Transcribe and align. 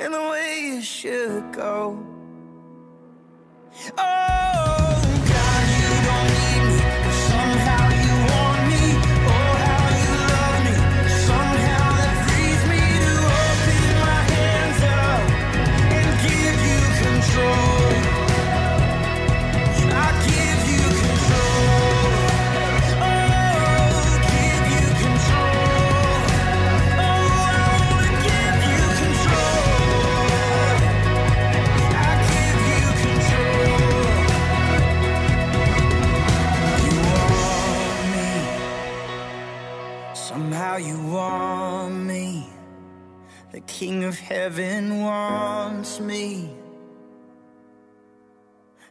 and 0.00 0.14
the 0.14 0.22
way 0.30 0.60
you 0.64 0.80
should 0.80 1.52
go. 1.52 2.02
Oh. 3.98 3.98
oh. 3.98 4.69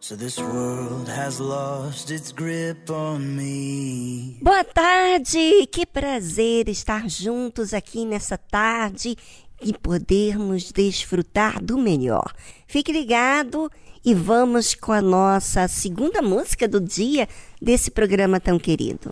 So 0.09 0.15
this 0.15 0.39
world 0.39 1.07
has 1.07 1.39
lost 1.39 2.09
its 2.09 2.31
grip 2.31 2.89
on 2.89 3.19
me. 3.19 4.39
Boa 4.41 4.63
tarde, 4.63 5.67
que 5.67 5.85
prazer 5.85 6.67
estar 6.67 7.07
juntos 7.07 7.75
aqui 7.75 8.05
nessa 8.05 8.35
tarde 8.35 9.15
e 9.61 9.71
podermos 9.71 10.71
desfrutar 10.71 11.63
do 11.63 11.77
melhor. 11.77 12.33
Fique 12.65 12.91
ligado 12.91 13.69
e 14.03 14.15
vamos 14.15 14.73
com 14.73 14.91
a 14.91 15.01
nossa 15.01 15.67
segunda 15.67 16.23
música 16.23 16.67
do 16.67 16.81
dia 16.81 17.27
desse 17.61 17.91
programa 17.91 18.39
tão 18.39 18.57
querido. 18.57 19.11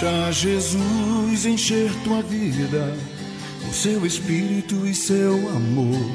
Deixa 0.00 0.32
Jesus 0.32 1.44
encher 1.44 1.92
tua 2.04 2.22
vida 2.22 2.96
com 3.60 3.70
seu 3.70 4.06
espírito 4.06 4.86
e 4.86 4.94
seu 4.94 5.34
amor. 5.50 6.10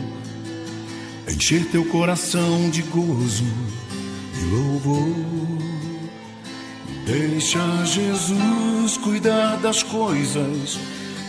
Encher 1.32 1.64
teu 1.66 1.86
coração 1.86 2.68
de 2.72 2.82
gozo 2.82 3.46
e 4.42 4.46
louvor. 4.46 5.16
Deixa 7.06 7.86
Jesus 7.86 8.98
cuidar 8.98 9.58
das 9.58 9.84
coisas 9.84 10.80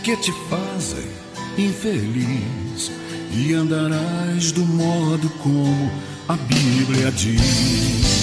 que 0.02 0.16
te 0.16 0.32
fazem 0.48 1.10
infeliz 1.58 2.90
e 3.34 3.52
andarás 3.52 4.50
do 4.50 4.64
modo 4.64 5.28
como 5.42 5.90
a 6.26 6.36
Bíblia 6.36 7.12
diz. 7.12 8.15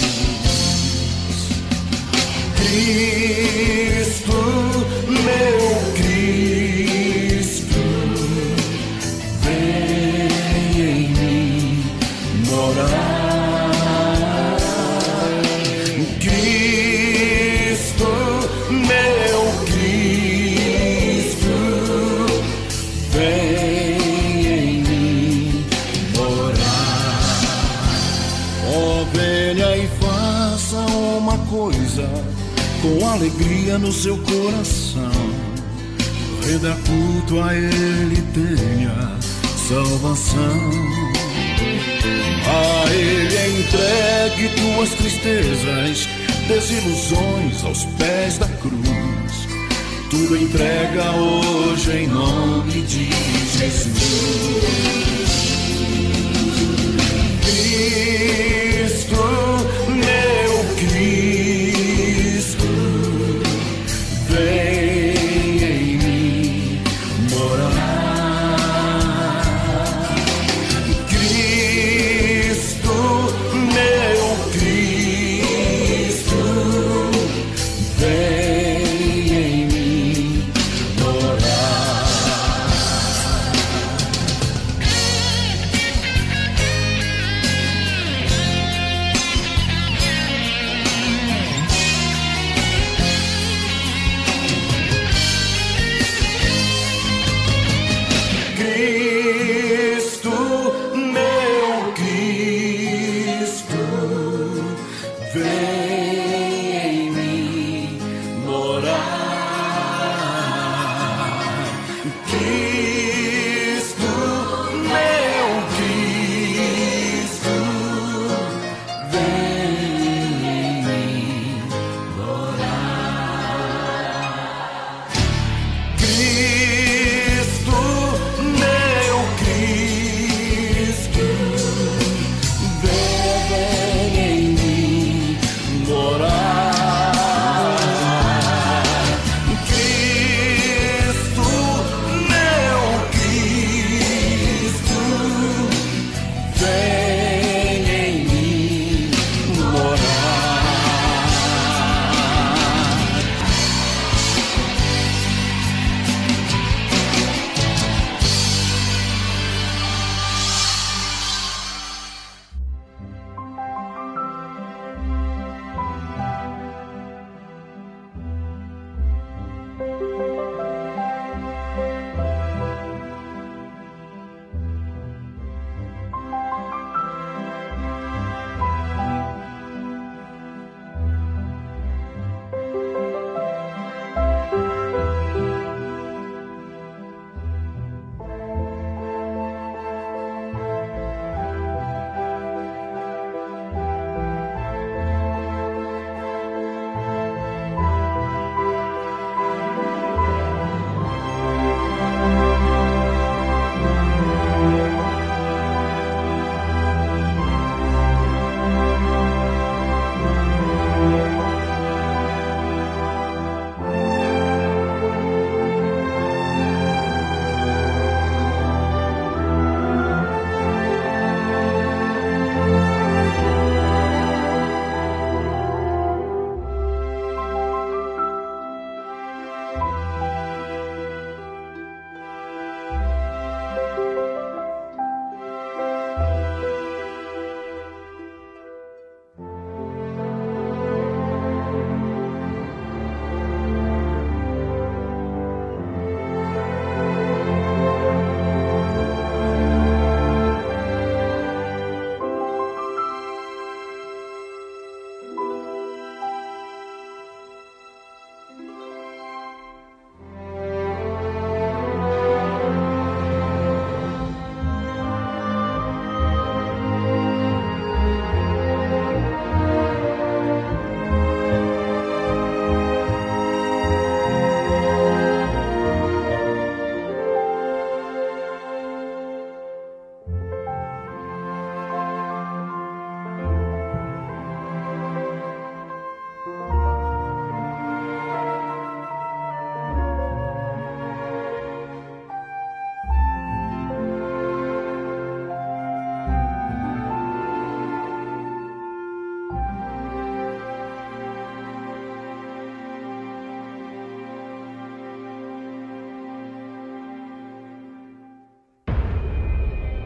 Cristo, 2.70 4.34
meu 5.10 5.94
Cristo. 5.94 6.03
com 32.84 33.08
alegria 33.08 33.78
no 33.80 33.94
seu 33.94 34.18
coração. 34.18 35.10
Reda 36.46 36.78
culto 36.86 37.40
a 37.40 37.56
Ele 37.56 38.22
tenha 38.34 39.18
salvação. 39.70 40.70
A 42.46 42.94
Ele 42.94 43.36
é 43.38 43.50
entregue 43.62 44.50
tuas 44.60 44.90
tristezas, 44.90 46.10
desilusões 46.50 47.64
aos 47.64 47.86
pés 47.98 48.38
da 48.38 48.50
cruz. 48.50 49.48
Tudo 50.10 50.36
entrega 50.36 51.10
hoje 51.12 51.92
em 51.92 52.08
nome 52.08 52.82
de 52.82 53.10
Jesus. 53.58 54.03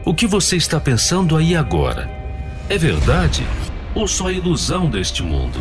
O 0.08 0.14
que 0.14 0.26
você 0.26 0.56
está 0.56 0.80
pensando 0.80 1.36
aí 1.36 1.54
agora? 1.54 2.10
É 2.66 2.78
verdade 2.78 3.46
ou 3.94 4.08
só 4.08 4.30
ilusão 4.30 4.88
deste 4.88 5.22
mundo? 5.22 5.58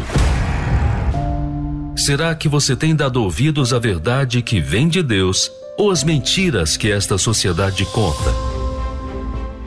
Será 1.98 2.34
que 2.34 2.48
você 2.48 2.74
tem 2.74 2.96
dado 2.96 3.22
ouvidos 3.22 3.74
à 3.74 3.80
verdade 3.80 4.42
que 4.42 4.62
vem 4.62 4.88
de 4.88 5.04
Deus 5.04 5.52
ou 5.78 5.92
às 5.92 6.02
mentiras 6.02 6.78
que 6.78 6.90
esta 6.90 7.18
sociedade 7.18 7.84
conta? 7.88 8.34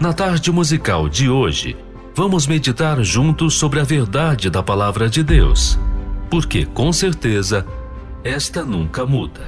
Na 0.00 0.14
tarde 0.14 0.50
musical 0.50 1.10
de 1.10 1.28
hoje, 1.28 1.76
vamos 2.16 2.46
meditar 2.46 3.04
juntos 3.04 3.56
sobre 3.56 3.80
a 3.80 3.84
verdade 3.84 4.48
da 4.48 4.62
palavra 4.62 5.10
de 5.10 5.22
Deus, 5.22 5.78
porque 6.30 6.64
com 6.64 6.90
certeza 6.90 7.66
esta 8.24 8.64
nunca 8.64 9.04
muda. 9.04 9.42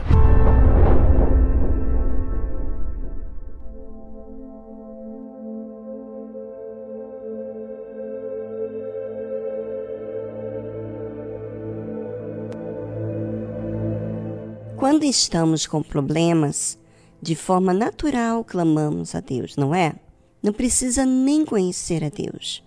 Quando 15.03 15.11
estamos 15.11 15.67
com 15.67 15.83
problemas, 15.83 16.79
de 17.21 17.35
forma 17.35 17.75
natural 17.75 18.45
clamamos 18.45 19.17
a 19.17 19.21
Deus, 19.21 19.57
não 19.57 19.75
é? 19.75 19.97
Não 20.41 20.53
precisa 20.53 21.05
nem 21.05 21.45
conhecer 21.45 22.05
a 22.05 22.09
Deus, 22.09 22.63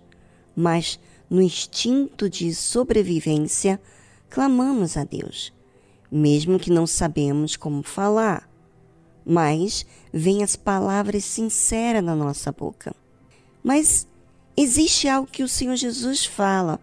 mas 0.54 1.00
no 1.30 1.40
instinto 1.40 2.28
de 2.28 2.54
sobrevivência, 2.54 3.80
clamamos 4.28 4.98
a 4.98 5.04
Deus, 5.04 5.50
mesmo 6.12 6.58
que 6.58 6.70
não 6.70 6.86
sabemos 6.86 7.56
como 7.56 7.82
falar. 7.82 8.46
Mas 9.24 9.86
vêm 10.12 10.42
as 10.42 10.56
palavras 10.56 11.24
sinceras 11.24 12.04
na 12.04 12.14
nossa 12.14 12.52
boca. 12.52 12.94
Mas 13.64 14.06
existe 14.54 15.08
algo 15.08 15.26
que 15.26 15.42
o 15.42 15.48
Senhor 15.48 15.76
Jesus 15.76 16.26
fala 16.26 16.78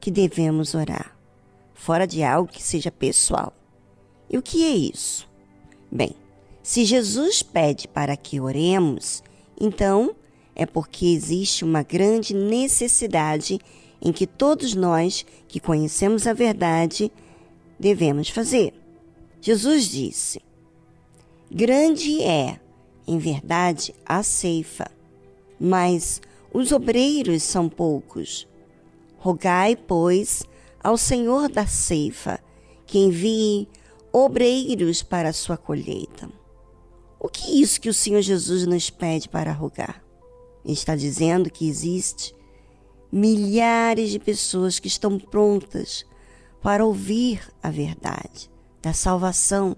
que 0.00 0.10
devemos 0.10 0.74
orar, 0.74 1.16
fora 1.74 2.08
de 2.08 2.24
algo 2.24 2.50
que 2.50 2.60
seja 2.60 2.90
pessoal. 2.90 3.54
E 4.30 4.38
o 4.38 4.42
que 4.42 4.64
é 4.64 4.70
isso? 4.70 5.28
Bem, 5.90 6.12
se 6.62 6.84
Jesus 6.84 7.42
pede 7.42 7.88
para 7.88 8.16
que 8.16 8.40
oremos, 8.40 9.24
então 9.60 10.14
é 10.54 10.64
porque 10.64 11.06
existe 11.06 11.64
uma 11.64 11.82
grande 11.82 12.32
necessidade 12.32 13.58
em 14.00 14.12
que 14.12 14.26
todos 14.26 14.74
nós 14.74 15.26
que 15.48 15.58
conhecemos 15.58 16.26
a 16.26 16.32
verdade 16.32 17.10
devemos 17.78 18.28
fazer. 18.28 18.72
Jesus 19.40 19.86
disse: 19.86 20.40
Grande 21.50 22.22
é, 22.22 22.60
em 23.06 23.18
verdade, 23.18 23.92
a 24.06 24.22
ceifa, 24.22 24.90
mas 25.58 26.22
os 26.52 26.70
obreiros 26.70 27.42
são 27.42 27.68
poucos. 27.68 28.46
Rogai, 29.18 29.76
pois, 29.76 30.44
ao 30.82 30.96
Senhor 30.96 31.48
da 31.48 31.66
ceifa 31.66 32.38
que 32.86 32.98
envie 32.98 33.68
obreiros 34.12 35.02
para 35.02 35.28
a 35.28 35.32
sua 35.32 35.56
colheita. 35.56 36.28
O 37.18 37.28
que 37.28 37.50
é 37.50 37.54
isso 37.56 37.80
que 37.80 37.88
o 37.88 37.94
Senhor 37.94 38.22
Jesus 38.22 38.66
nos 38.66 38.90
pede 38.90 39.28
para 39.28 39.52
rogar? 39.52 40.02
Ele 40.64 40.74
está 40.74 40.96
dizendo 40.96 41.50
que 41.50 41.68
existe 41.68 42.34
milhares 43.12 44.10
de 44.10 44.18
pessoas 44.18 44.78
que 44.78 44.88
estão 44.88 45.18
prontas 45.18 46.04
para 46.62 46.84
ouvir 46.84 47.42
a 47.62 47.70
verdade 47.70 48.50
da 48.82 48.92
salvação, 48.92 49.76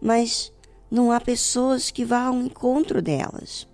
mas 0.00 0.52
não 0.90 1.12
há 1.12 1.20
pessoas 1.20 1.90
que 1.90 2.04
vá 2.04 2.24
ao 2.24 2.34
encontro 2.34 3.00
delas. 3.00 3.66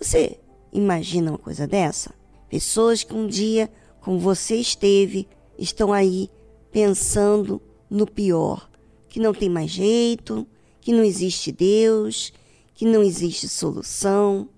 Você 0.00 0.38
imagina 0.72 1.32
uma 1.32 1.38
coisa 1.38 1.66
dessa? 1.66 2.14
Pessoas 2.48 3.02
que 3.02 3.14
um 3.14 3.26
dia, 3.26 3.70
como 4.00 4.18
você 4.18 4.56
esteve, 4.56 5.28
estão 5.58 5.92
aí 5.92 6.30
pensando 6.72 7.60
no 7.88 8.06
pior, 8.06 8.69
que 9.10 9.20
não 9.20 9.34
tem 9.34 9.50
mais 9.50 9.70
jeito, 9.70 10.46
que 10.80 10.92
não 10.92 11.04
existe 11.04 11.52
Deus, 11.52 12.32
que 12.74 12.86
não 12.86 13.02
existe 13.02 13.48
solução. 13.48 14.48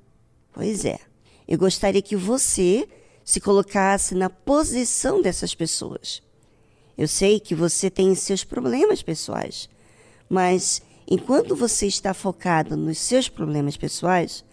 Pois 0.53 0.85
é, 0.85 1.01
eu 1.49 1.59
gostaria 1.59 2.03
que 2.03 2.15
você 2.15 2.87
se 3.25 3.41
colocasse 3.41 4.15
na 4.15 4.29
posição 4.29 5.23
dessas 5.23 5.55
pessoas. 5.55 6.23
Eu 6.97 7.09
sei 7.09 7.41
que 7.41 7.55
você 7.55 7.91
tem 7.91 8.15
seus 8.15 8.45
problemas 8.45 9.03
pessoais, 9.03 9.69
mas 10.29 10.83
enquanto 11.09 11.57
você 11.57 11.87
está 11.87 12.13
focado 12.13 12.77
nos 12.77 12.99
seus 12.99 13.29
problemas 13.29 13.77
pessoais, 13.77 14.45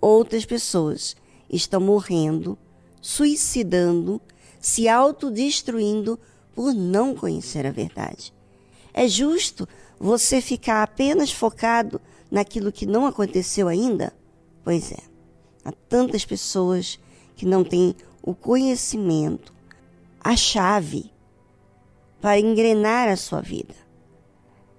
outras 0.00 0.46
pessoas 0.46 1.14
estão 1.50 1.80
morrendo, 1.80 2.58
suicidando, 3.02 4.20
se 4.58 4.88
autodestruindo 4.88 6.18
por 6.54 6.72
não 6.72 7.14
conhecer 7.14 7.66
a 7.66 7.70
verdade. 7.70 8.32
É 8.94 9.08
justo 9.08 9.68
você 9.98 10.40
ficar 10.40 10.82
apenas 10.82 11.32
focado 11.32 12.00
naquilo 12.30 12.72
que 12.72 12.86
não 12.86 13.06
aconteceu 13.06 13.68
ainda? 13.68 14.12
Pois 14.64 14.92
é. 14.92 14.98
Há 15.64 15.72
tantas 15.88 16.24
pessoas 16.24 16.98
que 17.36 17.46
não 17.46 17.62
têm 17.62 17.94
o 18.22 18.34
conhecimento, 18.34 19.52
a 20.20 20.36
chave 20.36 21.10
para 22.20 22.38
engrenar 22.38 23.08
a 23.08 23.16
sua 23.16 23.40
vida. 23.40 23.74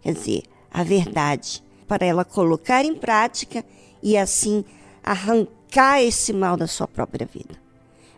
Quer 0.02 0.14
dizer, 0.14 0.44
a 0.72 0.84
verdade, 0.84 1.64
para 1.88 2.06
ela 2.06 2.26
colocar 2.26 2.84
em 2.84 2.96
prática 2.96 3.64
e 4.02 4.18
assim 4.18 4.64
arrancar 5.04 6.02
esse 6.02 6.34
mal 6.34 6.58
da 6.58 6.68
sua 6.68 6.88
própria 6.88 7.26
vida. 7.26 7.56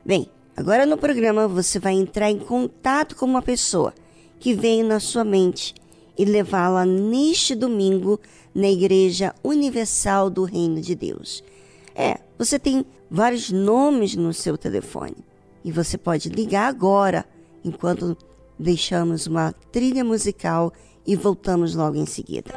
Bem, 0.04 0.30
agora 0.56 0.86
no 0.86 0.98
programa 0.98 1.48
você 1.48 1.80
vai 1.80 1.94
entrar 1.94 2.30
em 2.30 2.40
contato 2.40 3.16
com 3.16 3.26
uma 3.26 3.42
pessoa 3.42 3.94
que 4.40 4.54
veio 4.54 4.86
na 4.86 5.00
sua 5.00 5.24
mente 5.24 5.74
e 6.18 6.26
levá-la 6.26 6.86
neste 6.86 7.56
domingo 7.56 8.20
na 8.54 8.70
Igreja 8.70 9.34
Universal 9.44 10.30
do 10.30 10.44
Reino 10.44 10.82
de 10.82 10.96
Deus. 10.96 11.44
É, 11.94 12.20
você 12.38 12.58
tem 12.58 12.86
vários 13.10 13.52
nomes 13.52 14.16
no 14.16 14.34
seu 14.34 14.58
telefone 14.58 15.18
e 15.64 15.72
você 15.72 15.98
pode 15.98 16.30
ligar 16.30 16.68
agora, 16.68 17.26
enquanto 17.64 18.18
deixamos 18.58 19.28
uma 19.28 19.54
trilha 19.72 20.04
musical 20.04 20.72
e 21.06 21.16
voltamos 21.16 21.76
logo 21.76 21.98
em 21.98 22.06
seguida. 22.06 22.54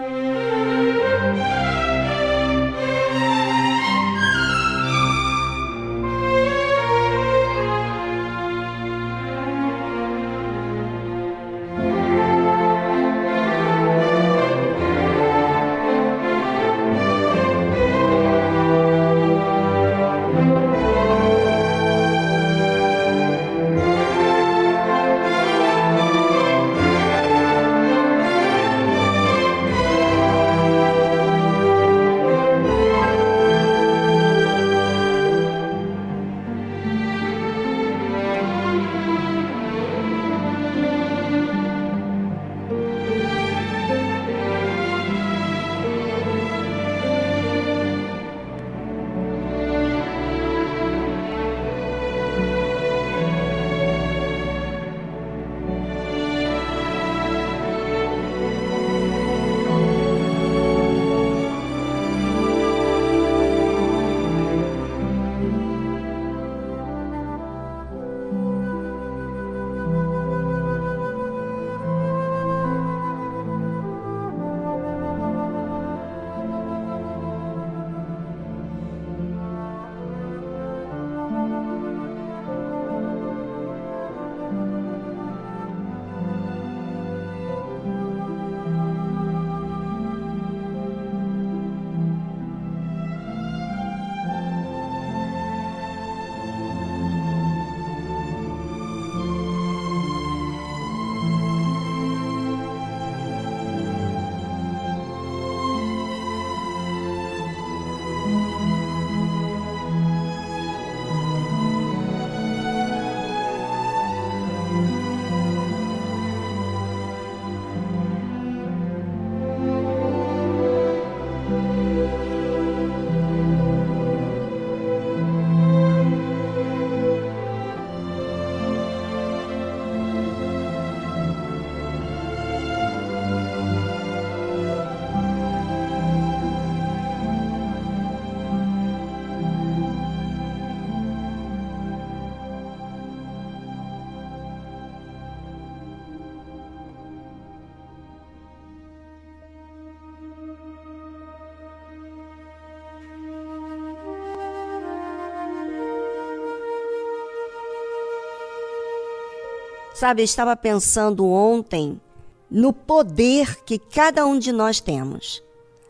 Sabe, 159.98 160.22
eu 160.22 160.24
estava 160.24 160.54
pensando 160.54 161.26
ontem 161.26 162.00
no 162.48 162.72
poder 162.72 163.64
que 163.64 163.80
cada 163.80 164.24
um 164.24 164.38
de 164.38 164.52
nós 164.52 164.78
temos. 164.78 165.42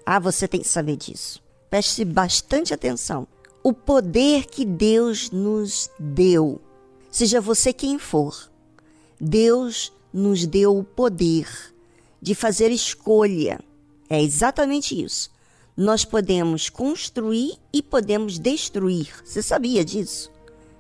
Ah, 0.07 0.19
você 0.19 0.49
tem 0.49 0.63
que 0.63 0.67
saber 0.67 0.97
disso. 0.97 1.43
Preste 1.69 2.07
bastante 2.07 2.73
atenção. 2.73 3.29
O 3.63 3.71
poder 3.71 4.47
que 4.47 4.65
Deus 4.65 5.31
nos 5.31 5.91
deu, 5.99 6.59
seja 7.11 7.39
você 7.39 7.71
quem 7.71 7.99
for, 7.99 8.51
Deus 9.21 9.93
nos 10.11 10.47
deu 10.47 10.79
o 10.79 10.85
poder 10.85 11.47
de 12.19 12.35
fazer 12.35 12.71
escolha. 12.71 13.61
É 14.09 14.23
exatamente 14.23 14.99
isso. 15.05 15.31
Nós 15.77 16.03
podemos 16.07 16.71
construir 16.71 17.59
e 17.71 17.83
podemos 17.83 18.39
destruir. 18.39 19.13
Você 19.23 19.43
sabia 19.43 19.85
disso? 19.85 20.33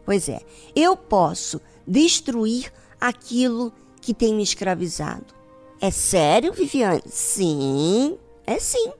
Pois 0.06 0.30
é, 0.30 0.40
eu 0.74 0.96
posso 0.96 1.60
destruir 1.86 2.72
aquilo 3.00 3.72
que 4.00 4.14
tem 4.14 4.34
me 4.34 4.42
escravizado. 4.42 5.34
É 5.80 5.90
sério, 5.90 6.52
Viviane? 6.52 7.02
Sim, 7.06 8.18
é 8.46 8.58
sim. 8.58 8.92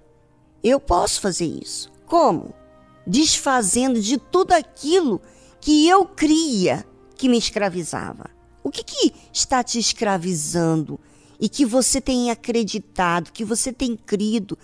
Eu 0.63 0.79
posso 0.79 1.21
fazer 1.21 1.47
isso. 1.47 1.91
Como? 2.07 2.55
Desfazendo 3.07 4.01
de 4.01 4.19
tudo 4.19 4.53
aquilo 4.53 5.21
que 5.61 5.89
eu 5.89 6.05
cria 6.05 6.87
que 7.17 7.29
me 7.29 7.39
escravizava. 7.39 8.31
O 8.63 8.71
que, 8.71 8.85
que 8.85 9.13
está 9.33 9.63
te 9.65 9.79
escravizando 9.79 11.01
e 11.41 11.49
que 11.49 11.65
você 11.65 12.01
tem 12.01 12.31
acreditado, 12.31 13.33
que 13.33 13.45
você 13.45 13.73
tem 13.73 13.97
crido, 13.97 14.59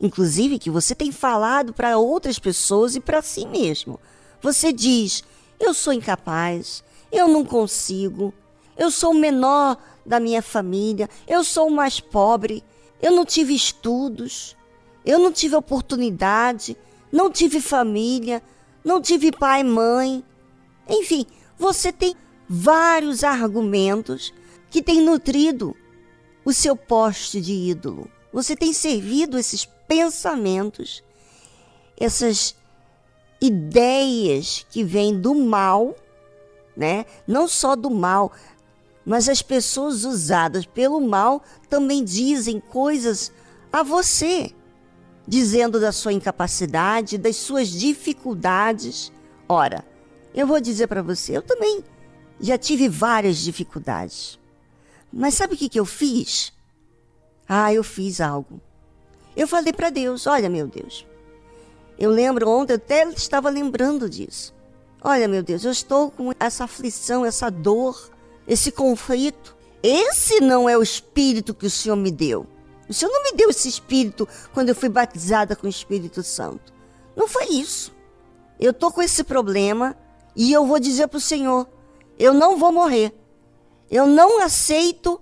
inclusive 0.00 0.58
que 0.58 0.70
você 0.70 0.94
tem 0.94 1.12
falado 1.12 1.72
para 1.72 1.98
outras 1.98 2.38
pessoas 2.38 2.96
e 2.96 3.00
para 3.00 3.22
si 3.22 3.46
mesmo? 3.46 4.00
Você 4.42 4.72
diz: 4.72 5.22
eu 5.58 5.74
sou 5.74 5.92
incapaz, 5.92 6.82
eu 7.12 7.28
não 7.28 7.44
consigo, 7.44 8.32
eu 8.80 8.90
sou 8.90 9.10
o 9.10 9.18
menor 9.18 9.76
da 10.06 10.18
minha 10.18 10.40
família, 10.40 11.06
eu 11.28 11.44
sou 11.44 11.68
o 11.68 11.70
mais 11.70 12.00
pobre, 12.00 12.64
eu 13.02 13.12
não 13.12 13.26
tive 13.26 13.54
estudos, 13.54 14.56
eu 15.04 15.18
não 15.18 15.30
tive 15.30 15.54
oportunidade, 15.54 16.74
não 17.12 17.30
tive 17.30 17.60
família, 17.60 18.42
não 18.82 18.98
tive 18.98 19.32
pai 19.32 19.60
e 19.60 19.64
mãe. 19.64 20.24
Enfim, 20.88 21.26
você 21.58 21.92
tem 21.92 22.16
vários 22.48 23.22
argumentos 23.22 24.32
que 24.70 24.82
têm 24.82 25.02
nutrido 25.02 25.76
o 26.42 26.50
seu 26.50 26.74
poste 26.74 27.38
de 27.38 27.52
ídolo. 27.52 28.10
Você 28.32 28.56
tem 28.56 28.72
servido 28.72 29.38
esses 29.38 29.66
pensamentos, 29.86 31.04
essas 31.98 32.56
ideias 33.42 34.64
que 34.70 34.82
vêm 34.82 35.20
do 35.20 35.34
mal, 35.34 35.94
né? 36.74 37.04
Não 37.26 37.46
só 37.46 37.76
do 37.76 37.90
mal, 37.90 38.32
mas 39.10 39.28
as 39.28 39.42
pessoas 39.42 40.04
usadas 40.04 40.64
pelo 40.64 41.00
mal 41.00 41.42
também 41.68 42.04
dizem 42.04 42.60
coisas 42.60 43.32
a 43.72 43.82
você 43.82 44.54
dizendo 45.26 45.80
da 45.80 45.90
sua 45.90 46.12
incapacidade, 46.12 47.18
das 47.18 47.34
suas 47.34 47.70
dificuldades. 47.70 49.10
Ora, 49.48 49.84
eu 50.32 50.46
vou 50.46 50.60
dizer 50.60 50.86
para 50.86 51.02
você, 51.02 51.36
eu 51.36 51.42
também 51.42 51.82
já 52.38 52.56
tive 52.56 52.88
várias 52.88 53.38
dificuldades. 53.38 54.38
Mas 55.12 55.34
sabe 55.34 55.54
o 55.54 55.56
que, 55.56 55.68
que 55.68 55.80
eu 55.80 55.84
fiz? 55.84 56.52
Ah, 57.48 57.74
eu 57.74 57.82
fiz 57.82 58.20
algo. 58.20 58.60
Eu 59.34 59.48
falei 59.48 59.72
para 59.72 59.90
Deus: 59.90 60.24
Olha, 60.28 60.48
meu 60.48 60.68
Deus. 60.68 61.04
Eu 61.98 62.10
lembro 62.12 62.48
ontem, 62.48 62.74
eu 62.74 62.76
até 62.76 63.02
estava 63.08 63.50
lembrando 63.50 64.08
disso. 64.08 64.54
Olha, 65.02 65.26
meu 65.26 65.42
Deus, 65.42 65.64
eu 65.64 65.72
estou 65.72 66.12
com 66.12 66.32
essa 66.38 66.62
aflição, 66.62 67.26
essa 67.26 67.50
dor, 67.50 68.08
esse 68.50 68.72
conflito. 68.72 69.56
Esse 69.80 70.40
não 70.40 70.68
é 70.68 70.76
o 70.76 70.82
espírito 70.82 71.54
que 71.54 71.66
o 71.66 71.70
Senhor 71.70 71.94
me 71.94 72.10
deu. 72.10 72.46
O 72.88 72.92
Senhor 72.92 73.12
não 73.12 73.22
me 73.22 73.32
deu 73.32 73.48
esse 73.48 73.68
espírito 73.68 74.28
quando 74.52 74.70
eu 74.70 74.74
fui 74.74 74.88
batizada 74.88 75.54
com 75.54 75.68
o 75.68 75.70
Espírito 75.70 76.24
Santo. 76.24 76.74
Não 77.16 77.28
foi 77.28 77.46
isso. 77.46 77.94
Eu 78.58 78.74
tô 78.74 78.90
com 78.90 79.00
esse 79.00 79.22
problema 79.22 79.96
e 80.34 80.52
eu 80.52 80.66
vou 80.66 80.80
dizer 80.80 81.06
para 81.06 81.18
o 81.18 81.20
Senhor: 81.20 81.68
eu 82.18 82.34
não 82.34 82.58
vou 82.58 82.72
morrer. 82.72 83.14
Eu 83.88 84.06
não 84.06 84.42
aceito 84.42 85.20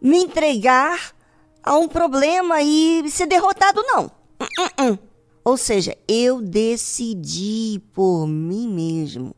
me 0.00 0.18
entregar 0.18 1.14
a 1.62 1.76
um 1.76 1.88
problema 1.88 2.60
e 2.60 3.08
ser 3.10 3.26
derrotado, 3.26 3.82
não. 3.82 4.06
Uh, 4.38 4.88
uh, 4.88 4.92
uh. 4.92 4.98
Ou 5.42 5.56
seja, 5.56 5.96
eu 6.06 6.40
decidi 6.40 7.82
por 7.94 8.26
mim 8.26 8.68
mesmo. 8.68 9.34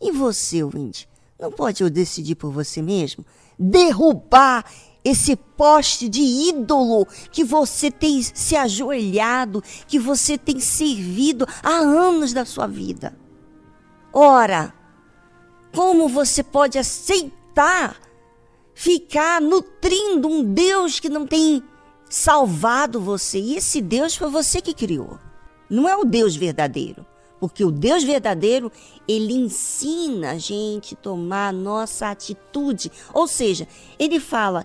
E 0.00 0.10
você, 0.10 0.62
ouvinte, 0.62 1.08
não 1.42 1.50
pode 1.50 1.82
eu 1.82 1.90
decidir 1.90 2.36
por 2.36 2.52
você 2.52 2.80
mesmo? 2.80 3.26
Derrubar 3.58 4.64
esse 5.04 5.34
poste 5.34 6.08
de 6.08 6.20
ídolo 6.20 7.04
que 7.32 7.42
você 7.42 7.90
tem 7.90 8.22
se 8.22 8.54
ajoelhado, 8.54 9.60
que 9.88 9.98
você 9.98 10.38
tem 10.38 10.60
servido 10.60 11.44
há 11.60 11.78
anos 11.78 12.32
da 12.32 12.44
sua 12.44 12.68
vida. 12.68 13.18
Ora, 14.12 14.72
como 15.74 16.08
você 16.08 16.44
pode 16.44 16.78
aceitar 16.78 17.96
ficar 18.72 19.40
nutrindo 19.40 20.28
um 20.28 20.44
Deus 20.44 21.00
que 21.00 21.08
não 21.08 21.26
tem 21.26 21.60
salvado 22.08 23.00
você? 23.00 23.40
E 23.40 23.56
esse 23.56 23.82
Deus 23.82 24.14
foi 24.14 24.30
você 24.30 24.60
que 24.60 24.72
criou. 24.72 25.18
Não 25.68 25.88
é 25.88 25.96
o 25.96 26.04
Deus 26.04 26.36
verdadeiro. 26.36 27.04
Porque 27.42 27.64
o 27.64 27.72
Deus 27.72 28.04
verdadeiro, 28.04 28.70
ele 29.08 29.32
ensina 29.32 30.30
a 30.30 30.38
gente 30.38 30.94
a 30.94 30.96
tomar 30.96 31.48
a 31.48 31.52
nossa 31.52 32.08
atitude. 32.08 32.88
Ou 33.12 33.26
seja, 33.26 33.66
ele 33.98 34.20
fala: 34.20 34.64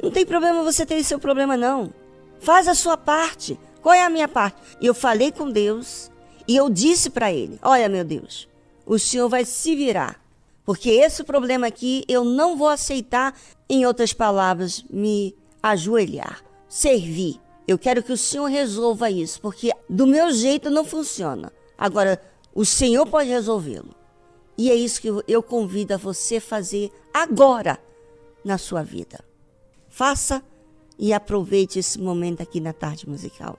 não 0.00 0.08
tem 0.08 0.24
problema 0.24 0.62
você 0.62 0.86
ter 0.86 1.02
seu 1.02 1.18
problema, 1.18 1.56
não. 1.56 1.92
Faz 2.38 2.68
a 2.68 2.76
sua 2.76 2.96
parte. 2.96 3.58
Qual 3.82 3.92
é 3.92 4.04
a 4.04 4.08
minha 4.08 4.28
parte? 4.28 4.56
Eu 4.80 4.94
falei 4.94 5.32
com 5.32 5.50
Deus 5.50 6.12
e 6.46 6.54
eu 6.54 6.70
disse 6.70 7.10
para 7.10 7.32
ele: 7.32 7.58
Olha, 7.60 7.88
meu 7.88 8.04
Deus, 8.04 8.48
o 8.86 8.96
senhor 8.96 9.28
vai 9.28 9.44
se 9.44 9.74
virar. 9.74 10.22
Porque 10.64 10.90
esse 10.90 11.24
problema 11.24 11.66
aqui 11.66 12.04
eu 12.06 12.22
não 12.22 12.56
vou 12.56 12.68
aceitar, 12.68 13.36
em 13.68 13.84
outras 13.84 14.12
palavras, 14.12 14.84
me 14.88 15.34
ajoelhar, 15.60 16.40
servir. 16.68 17.40
Eu 17.66 17.76
quero 17.78 18.00
que 18.00 18.12
o 18.12 18.16
Senhor 18.16 18.46
resolva 18.46 19.10
isso, 19.10 19.40
porque 19.40 19.72
do 19.88 20.06
meu 20.06 20.30
jeito 20.30 20.70
não 20.70 20.84
funciona. 20.84 21.50
Agora, 21.76 22.20
o 22.54 22.64
Senhor 22.64 23.06
pode 23.06 23.28
resolvê-lo. 23.28 23.94
E 24.56 24.70
é 24.70 24.74
isso 24.74 25.00
que 25.00 25.08
eu 25.26 25.42
convido 25.42 25.94
a 25.94 25.96
você 25.96 26.38
fazer 26.38 26.92
agora 27.12 27.78
na 28.44 28.58
sua 28.58 28.82
vida. 28.82 29.24
Faça 29.88 30.42
e 30.98 31.12
aproveite 31.12 31.78
esse 31.78 32.00
momento 32.00 32.42
aqui 32.42 32.60
na 32.60 32.72
tarde 32.72 33.08
musical. 33.08 33.58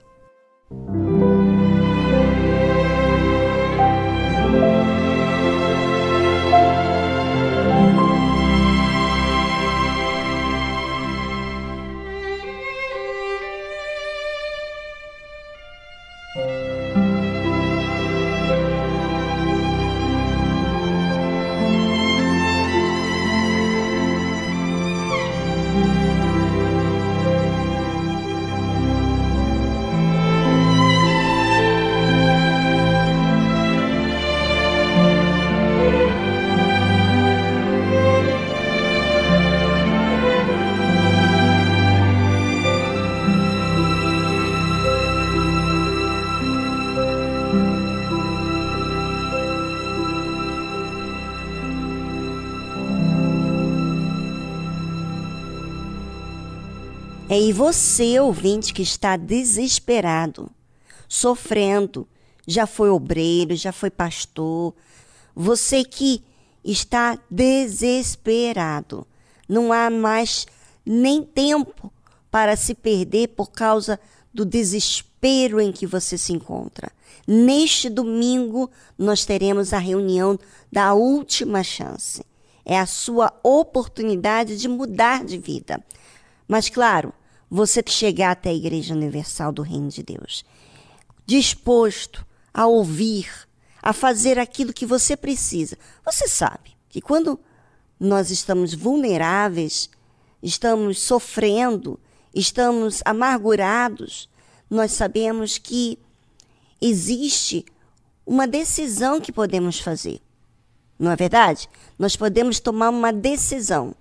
É 57.36 57.38
e 57.38 57.52
você, 57.52 58.18
ouvinte, 58.18 58.72
que 58.72 58.80
está 58.80 59.14
desesperado, 59.14 60.50
sofrendo, 61.06 62.08
já 62.46 62.66
foi 62.66 62.88
obreiro, 62.88 63.54
já 63.54 63.72
foi 63.72 63.90
pastor, 63.90 64.74
você 65.34 65.84
que 65.84 66.24
está 66.64 67.18
desesperado, 67.30 69.06
não 69.46 69.70
há 69.70 69.90
mais 69.90 70.46
nem 70.82 71.22
tempo 71.22 71.92
para 72.30 72.56
se 72.56 72.74
perder 72.74 73.28
por 73.28 73.50
causa 73.50 74.00
do 74.32 74.46
desespero 74.46 75.60
em 75.60 75.72
que 75.72 75.86
você 75.86 76.16
se 76.16 76.32
encontra. 76.32 76.90
Neste 77.28 77.90
domingo, 77.90 78.70
nós 78.96 79.26
teremos 79.26 79.74
a 79.74 79.78
reunião 79.78 80.38
da 80.72 80.94
última 80.94 81.62
chance. 81.62 82.24
é 82.64 82.78
a 82.78 82.86
sua 82.86 83.30
oportunidade 83.42 84.56
de 84.56 84.68
mudar 84.68 85.22
de 85.22 85.36
vida. 85.36 85.84
Mas, 86.48 86.70
claro, 86.70 87.12
você 87.50 87.82
chegar 87.86 88.32
até 88.32 88.50
a 88.50 88.54
Igreja 88.54 88.94
Universal 88.94 89.52
do 89.52 89.62
Reino 89.62 89.88
de 89.88 90.02
Deus, 90.02 90.44
disposto 91.24 92.26
a 92.52 92.66
ouvir, 92.66 93.28
a 93.82 93.92
fazer 93.92 94.38
aquilo 94.38 94.72
que 94.72 94.86
você 94.86 95.16
precisa. 95.16 95.78
Você 96.04 96.26
sabe 96.28 96.76
que 96.88 97.00
quando 97.00 97.38
nós 97.98 98.30
estamos 98.30 98.74
vulneráveis, 98.74 99.88
estamos 100.42 100.98
sofrendo, 101.00 101.98
estamos 102.34 103.00
amargurados, 103.04 104.28
nós 104.68 104.92
sabemos 104.92 105.58
que 105.58 105.98
existe 106.80 107.64
uma 108.26 108.46
decisão 108.46 109.20
que 109.20 109.32
podemos 109.32 109.78
fazer. 109.78 110.20
Não 110.98 111.10
é 111.10 111.16
verdade? 111.16 111.68
Nós 111.98 112.16
podemos 112.16 112.58
tomar 112.58 112.90
uma 112.90 113.12
decisão, 113.12 113.94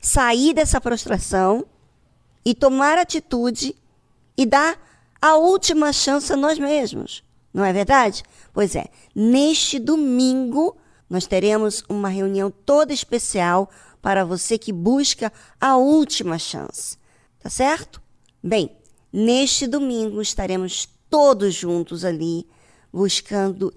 sair 0.00 0.52
dessa 0.52 0.80
prostração 0.80 1.66
e 2.44 2.54
tomar 2.54 2.98
atitude 2.98 3.76
e 4.36 4.46
dar 4.46 4.78
a 5.20 5.36
última 5.36 5.92
chance 5.92 6.32
a 6.32 6.36
nós 6.36 6.58
mesmos. 6.58 7.22
Não 7.52 7.64
é 7.64 7.72
verdade? 7.72 8.22
Pois 8.52 8.74
é, 8.74 8.86
neste 9.14 9.78
domingo 9.78 10.76
nós 11.08 11.26
teremos 11.26 11.82
uma 11.88 12.08
reunião 12.08 12.50
toda 12.50 12.92
especial 12.92 13.68
para 14.00 14.24
você 14.24 14.56
que 14.56 14.72
busca 14.72 15.32
a 15.60 15.76
última 15.76 16.38
chance. 16.38 16.96
Tá 17.40 17.50
certo? 17.50 18.00
Bem, 18.42 18.76
neste 19.12 19.66
domingo 19.66 20.22
estaremos 20.22 20.88
todos 21.08 21.54
juntos 21.54 22.04
ali 22.04 22.46
buscando 22.92 23.74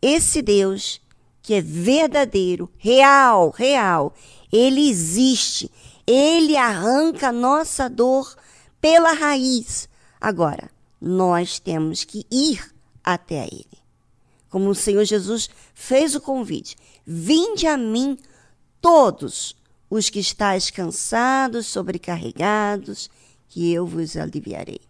esse 0.00 0.42
Deus 0.42 1.00
que 1.42 1.54
é 1.54 1.60
verdadeiro, 1.60 2.70
real, 2.78 3.50
real. 3.50 4.14
Ele 4.52 4.88
existe. 4.88 5.70
Ele 6.06 6.56
arranca 6.56 7.32
nossa 7.32 7.88
dor 7.88 8.36
pela 8.80 9.12
raiz. 9.12 9.88
Agora, 10.20 10.70
nós 11.00 11.58
temos 11.58 12.04
que 12.04 12.26
ir 12.30 12.72
até 13.02 13.44
Ele. 13.46 13.78
Como 14.50 14.70
o 14.70 14.74
Senhor 14.74 15.04
Jesus 15.04 15.48
fez 15.74 16.14
o 16.14 16.20
convite: 16.20 16.76
Vinde 17.06 17.66
a 17.66 17.76
mim 17.76 18.18
todos 18.80 19.56
os 19.88 20.10
que 20.10 20.18
estáis 20.18 20.70
cansados, 20.70 21.66
sobrecarregados, 21.66 23.10
que 23.48 23.72
eu 23.72 23.86
vos 23.86 24.16
aliviarei. 24.16 24.80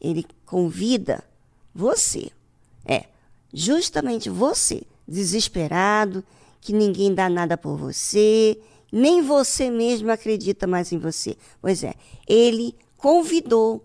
Ele 0.00 0.26
convida 0.44 1.22
você, 1.74 2.30
é, 2.84 3.06
justamente 3.52 4.28
você, 4.28 4.82
desesperado, 5.06 6.24
que 6.60 6.72
ninguém 6.72 7.14
dá 7.14 7.28
nada 7.28 7.56
por 7.56 7.76
você, 7.76 8.58
nem 8.94 9.22
você 9.22 9.68
mesmo 9.68 10.10
acredita 10.10 10.68
mais 10.68 10.92
em 10.92 10.98
você. 10.98 11.36
Pois 11.60 11.82
é, 11.82 11.94
ele 12.28 12.76
convidou 12.96 13.82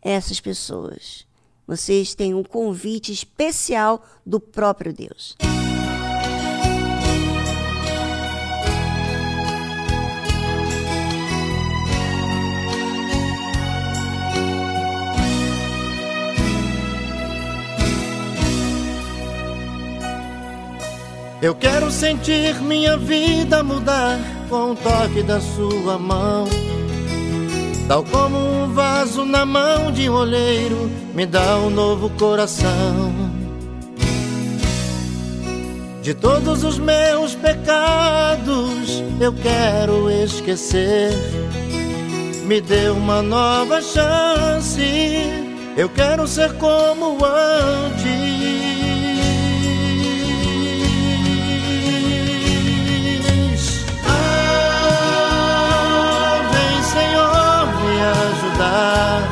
essas 0.00 0.40
pessoas. 0.40 1.26
Vocês 1.66 2.14
têm 2.14 2.34
um 2.34 2.42
convite 2.42 3.12
especial 3.12 4.02
do 4.24 4.40
próprio 4.40 4.94
Deus. 4.94 5.36
Eu 21.40 21.54
quero 21.54 21.88
sentir 21.88 22.60
minha 22.60 22.96
vida 22.96 23.62
mudar 23.62 24.18
com 24.48 24.72
o 24.72 24.74
toque 24.74 25.22
da 25.22 25.40
sua 25.40 25.96
mão. 25.96 26.48
Tal 27.86 28.02
como 28.02 28.36
um 28.36 28.72
vaso 28.74 29.24
na 29.24 29.46
mão 29.46 29.92
de 29.92 30.10
um 30.10 30.14
olheiro, 30.14 30.90
me 31.14 31.24
dá 31.24 31.58
um 31.58 31.70
novo 31.70 32.10
coração. 32.10 33.12
De 36.02 36.12
todos 36.12 36.64
os 36.64 36.76
meus 36.76 37.36
pecados, 37.36 39.00
eu 39.20 39.32
quero 39.32 40.10
esquecer. 40.10 41.12
Me 42.46 42.60
dê 42.60 42.88
uma 42.88 43.22
nova 43.22 43.80
chance, 43.80 44.82
eu 45.76 45.88
quero 45.88 46.26
ser 46.26 46.52
como 46.54 47.24
antes. 47.24 48.87
Ah, 58.60 59.22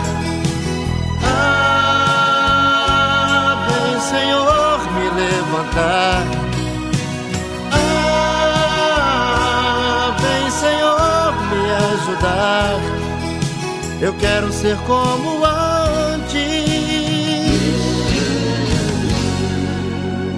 vem, 3.66 4.00
Senhor, 4.00 4.78
me 4.92 5.10
levantar. 5.20 6.22
Ah, 7.72 8.96
vem, 10.20 10.50
Senhor, 10.50 11.32
me 11.50 11.62
ajudar. 11.92 12.78
Eu 14.00 14.14
quero 14.14 14.52
ser 14.52 14.76
como 14.86 15.44
antes. 15.44 16.36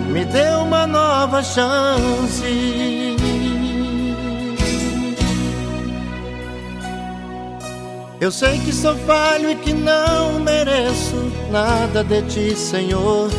Me 0.08 0.24
dê 0.24 0.48
uma 0.54 0.86
nova 0.86 1.42
chance. 1.42 2.97
Eu 8.20 8.32
sei 8.32 8.58
que 8.58 8.72
sou 8.72 8.96
falho 8.96 9.48
e 9.48 9.54
que 9.54 9.72
não 9.72 10.40
mereço 10.40 11.30
nada 11.52 12.02
de 12.02 12.22
ti, 12.22 12.56
Senhor. 12.56 13.30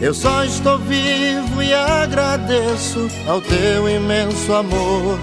Eu 0.00 0.14
só 0.14 0.44
estou 0.44 0.78
vivo 0.78 1.60
e 1.60 1.74
agradeço 1.74 3.08
ao 3.26 3.40
teu 3.40 3.88
imenso 3.88 4.52
amor. 4.52 5.18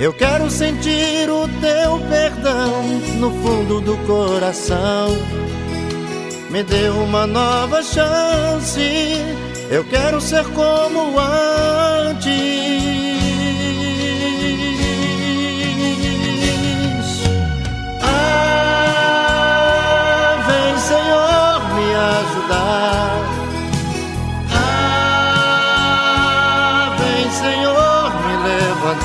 Eu 0.00 0.12
quero 0.14 0.50
sentir 0.50 1.28
o 1.30 1.46
teu 1.60 2.00
perdão 2.08 2.82
no 3.18 3.30
fundo 3.30 3.80
do 3.82 3.96
coração. 4.06 5.08
Me 6.50 6.62
dê 6.62 6.88
uma 6.88 7.26
nova 7.26 7.82
chance. 7.82 8.80
Eu 9.70 9.84
quero 9.84 10.18
ser 10.18 10.44
como 10.54 11.18
antes. 11.20 12.65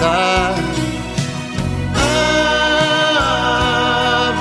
Levantar. 0.02 0.56
Ah, 3.14 3.54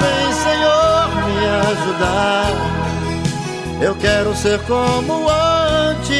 vem, 0.01 0.33
Senhor, 0.33 1.09
me 1.27 1.39
ajudar. 1.71 2.53
Eu 3.81 3.95
quero 3.97 4.35
ser 4.35 4.59
como 4.61 5.29
antes. 5.29 6.11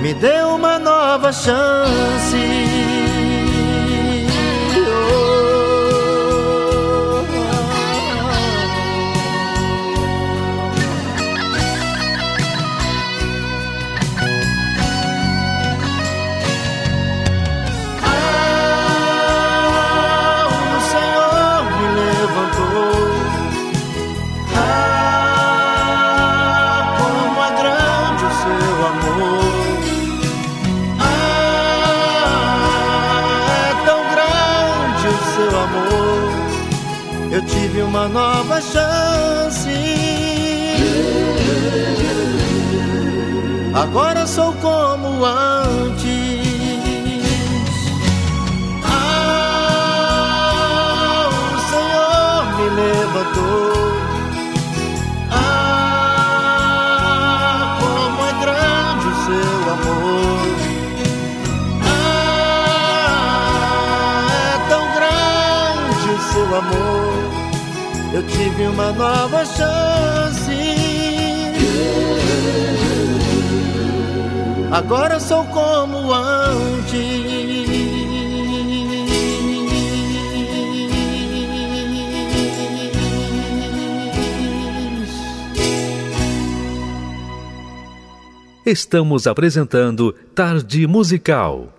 Me 0.00 0.14
dê 0.14 0.40
uma 0.42 0.78
nova 0.78 1.32
chance. 1.32 2.77
Nova 38.08 38.60
chance. 38.60 39.68
Agora 43.74 44.26
sou 44.26 44.52
como 44.54 45.24
antes. 45.24 45.57
Eu 68.18 68.26
tive 68.26 68.66
uma 68.66 68.90
nova 68.90 69.44
chance. 69.44 70.50
Agora 74.72 75.20
sou 75.20 75.44
como 75.44 76.12
antes. 76.12 76.98
Estamos 88.66 89.28
apresentando 89.28 90.12
Tarde 90.34 90.88
Musical. 90.88 91.77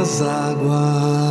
As 0.00 0.20
águas 0.20 1.25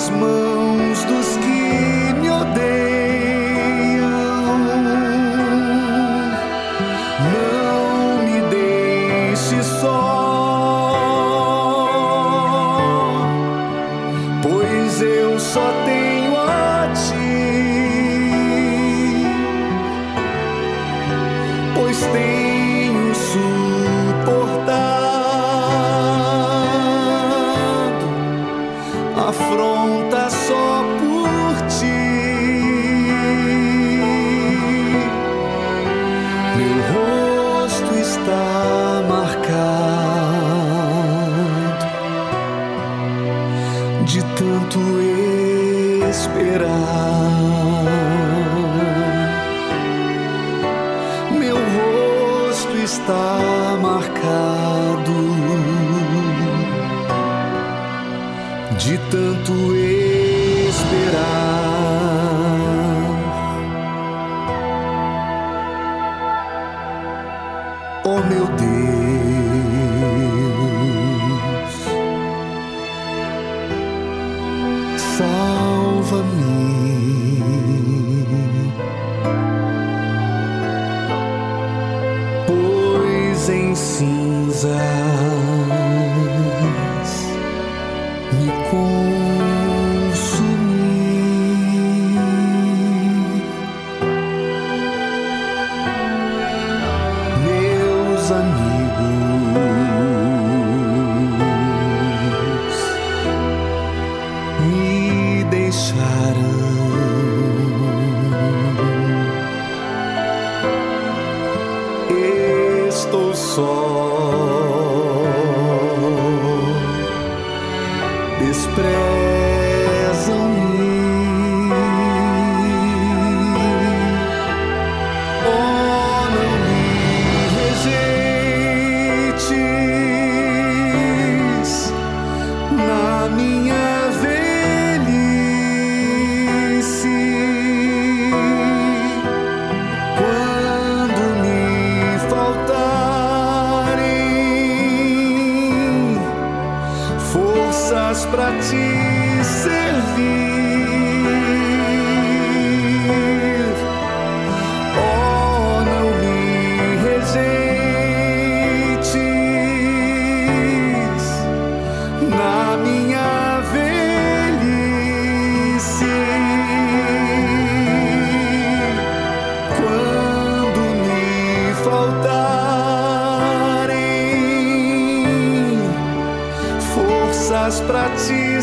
as. 0.00 0.59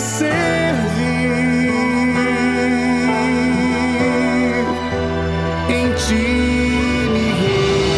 Servir. 0.07 0.87
Em 5.69 5.87
ti 5.93 6.27
me 7.13 7.27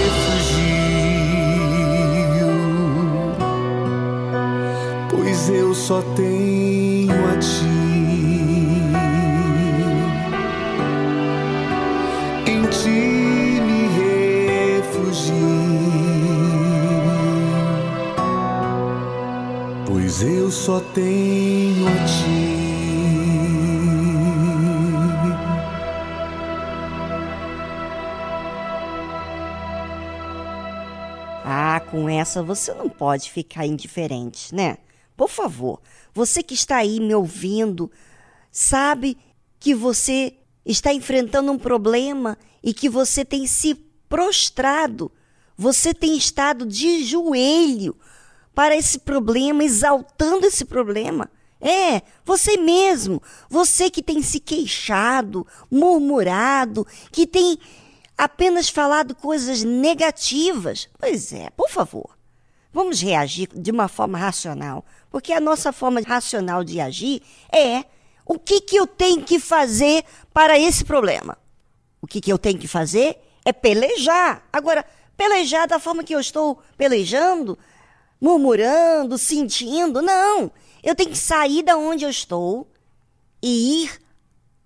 refugio, 0.09 0.89
pois 5.09 5.49
eu 5.49 5.73
só 5.73 6.01
tenho 6.15 7.27
a 7.31 7.37
ti. 7.37 7.58
Pois 20.19 20.21
eu 20.21 20.51
só 20.51 20.79
tenho 20.79 21.87
a 21.87 22.05
ti. 22.05 22.59
Ah, 31.45 31.79
com 31.89 32.09
essa 32.09 32.43
você 32.43 32.73
não 32.73 32.89
pode 32.89 33.31
ficar 33.31 33.65
indiferente, 33.65 34.53
né? 34.53 34.77
Por 35.15 35.29
favor, 35.29 35.81
você 36.13 36.43
que 36.43 36.53
está 36.53 36.77
aí 36.77 36.99
me 36.99 37.13
ouvindo, 37.15 37.91
sabe 38.51 39.17
que 39.59 39.73
você 39.73 40.33
está 40.65 40.93
enfrentando 40.93 41.51
um 41.51 41.57
problema 41.57 42.37
e 42.63 42.73
que 42.73 42.89
você 42.89 43.25
tem 43.25 43.47
se 43.47 43.75
prostrado, 44.07 45.11
você 45.57 45.93
tem 45.93 46.17
estado 46.17 46.65
de 46.65 47.03
joelho 47.03 47.95
para 48.59 48.75
esse 48.75 48.99
problema, 48.99 49.63
exaltando 49.63 50.45
esse 50.45 50.65
problema. 50.65 51.31
É, 51.61 52.01
você 52.25 52.57
mesmo, 52.57 53.23
você 53.49 53.89
que 53.89 54.03
tem 54.03 54.21
se 54.21 54.37
queixado, 54.37 55.47
murmurado, 55.71 56.85
que 57.09 57.25
tem 57.25 57.57
apenas 58.17 58.67
falado 58.67 59.15
coisas 59.15 59.63
negativas. 59.63 60.89
Pois 60.99 61.31
é, 61.31 61.49
por 61.51 61.69
favor, 61.69 62.17
vamos 62.73 63.01
reagir 63.01 63.47
de 63.55 63.71
uma 63.71 63.87
forma 63.87 64.17
racional, 64.17 64.83
porque 65.09 65.31
a 65.31 65.39
nossa 65.39 65.71
forma 65.71 66.01
racional 66.01 66.61
de 66.61 66.81
agir 66.81 67.21
é 67.49 67.85
o 68.25 68.37
que, 68.37 68.59
que 68.59 68.75
eu 68.75 68.85
tenho 68.85 69.23
que 69.23 69.39
fazer 69.39 70.03
para 70.33 70.59
esse 70.59 70.83
problema. 70.83 71.37
O 72.01 72.07
que, 72.07 72.19
que 72.19 72.29
eu 72.29 72.37
tenho 72.37 72.59
que 72.59 72.67
fazer 72.67 73.17
é 73.45 73.53
pelejar. 73.53 74.45
Agora, 74.51 74.85
pelejar 75.15 75.65
da 75.65 75.79
forma 75.79 76.03
que 76.03 76.13
eu 76.13 76.19
estou 76.19 76.61
pelejando, 76.77 77.57
murmurando, 78.19 79.17
sentindo, 79.17 80.01
não. 80.01 80.51
Eu 80.83 80.95
tenho 80.95 81.11
que 81.11 81.17
sair 81.17 81.63
da 81.63 81.77
onde 81.77 82.05
eu 82.05 82.09
estou 82.09 82.67
e 83.41 83.83
ir 83.83 83.99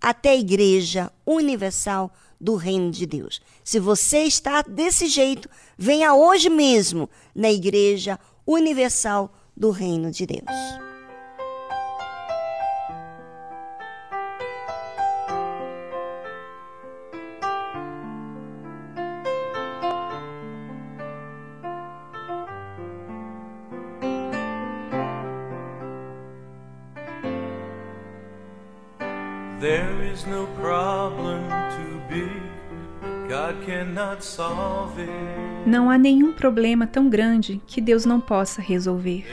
até 0.01 0.31
a 0.31 0.35
igreja 0.35 1.11
universal 1.25 2.11
do 2.39 2.55
reino 2.55 2.91
de 2.91 3.05
Deus. 3.05 3.41
Se 3.63 3.79
você 3.79 4.23
está 4.23 4.61
desse 4.61 5.07
jeito, 5.07 5.49
venha 5.77 6.13
hoje 6.13 6.49
mesmo 6.49 7.09
na 7.33 7.51
igreja 7.51 8.19
universal 8.45 9.33
do 9.55 9.71
reino 9.71 10.11
de 10.11 10.25
Deus. 10.25 10.92
Não 35.65 35.89
há 35.89 35.97
nenhum 35.97 36.33
problema 36.33 36.85
tão 36.85 37.07
grande 37.09 37.61
que 37.65 37.79
Deus 37.79 38.03
não 38.03 38.19
possa 38.19 38.61
resolver. 38.61 39.25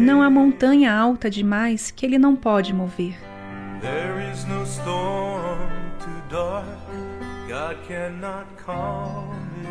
Não 0.00 0.20
há 0.20 0.28
montanha 0.28 0.92
alta 0.92 1.30
demais 1.30 1.92
que 1.92 2.04
Ele 2.04 2.18
não 2.18 2.34
pode 2.34 2.74
mover. 2.74 3.16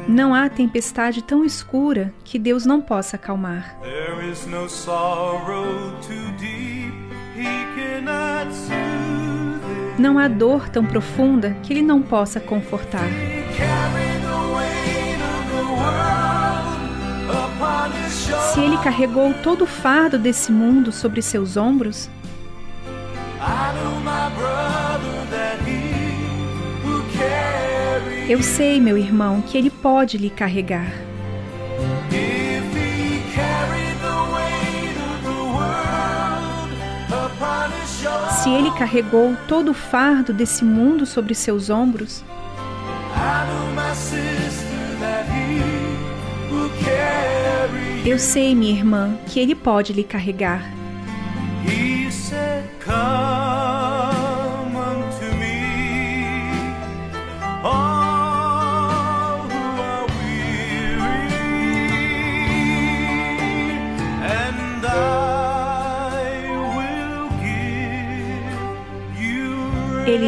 Não 0.08 0.34
há 0.34 0.50
tempestade 0.50 1.22
tão 1.22 1.44
escura 1.44 2.14
que 2.24 2.40
Deus 2.40 2.66
não 2.66 2.82
possa 2.82 3.18
acalmar. 3.18 3.78
Não 10.00 10.18
há 10.18 10.28
dor 10.30 10.70
tão 10.70 10.86
profunda 10.86 11.58
que 11.62 11.74
Ele 11.74 11.82
não 11.82 12.02
possa 12.02 12.40
confortar. 12.40 13.10
Se 18.54 18.60
Ele 18.62 18.78
carregou 18.78 19.34
todo 19.44 19.64
o 19.64 19.68
fardo 19.68 20.18
desse 20.18 20.52
mundo 20.52 20.92
sobre 20.92 21.22
seus 21.22 21.58
ombros, 21.58 22.10
eu 28.30 28.42
sei, 28.42 28.80
meu 28.80 28.98
irmão, 28.98 29.42
que 29.42 29.58
Ele 29.58 29.70
pode 29.70 30.18
lhe 30.18 30.30
carregar. 30.30 30.92
Se 38.42 38.50
ele 38.50 38.72
carregou 38.72 39.36
todo 39.48 39.72
o 39.72 39.74
fardo 39.74 40.34
desse 40.34 40.66
mundo 40.66 41.06
sobre 41.06 41.34
seus 41.34 41.70
ombros, 41.70 42.24
eu 48.06 48.20
sei, 48.20 48.54
minha 48.54 48.74
irmã, 48.74 49.18
que 49.28 49.40
ele 49.40 49.56
pode 49.56 49.94
lhe 49.94 50.04
carregar. 50.04 50.70
Ele 51.66 52.12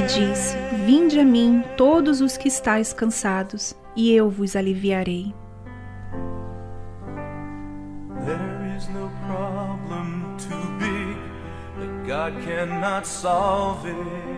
diz: 0.05 0.55
Vinde 0.85 1.19
a 1.19 1.25
mim, 1.25 1.63
todos 1.75 2.21
os 2.21 2.37
que 2.37 2.47
estáis 2.47 2.93
cansados, 2.93 3.75
e 3.95 4.11
eu 4.11 4.29
vos 4.29 4.55
aliviarei. 4.55 5.33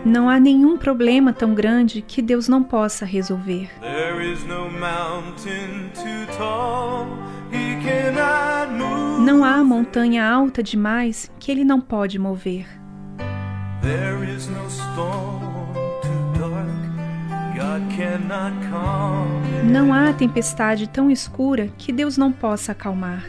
Não 0.04 0.28
há 0.28 0.40
nenhum 0.40 0.78
problema 0.78 1.32
tão 1.32 1.54
grande 1.54 2.02
que 2.02 2.22
Deus 2.22 2.48
não 2.48 2.62
possa 2.62 3.04
resolver. 3.04 3.70
Não 9.20 9.44
há 9.44 9.62
montanha 9.62 10.26
alta 10.26 10.62
demais 10.62 11.30
que 11.38 11.50
Ele 11.50 11.64
não 11.64 11.80
pode 11.80 12.18
mover. 12.18 12.66
Não 19.64 19.92
há 19.92 20.12
tempestade 20.12 20.88
tão 20.88 21.10
escura 21.10 21.68
que 21.76 21.92
Deus 21.92 22.16
não 22.16 22.32
possa 22.32 22.72
acalmar. 22.72 23.24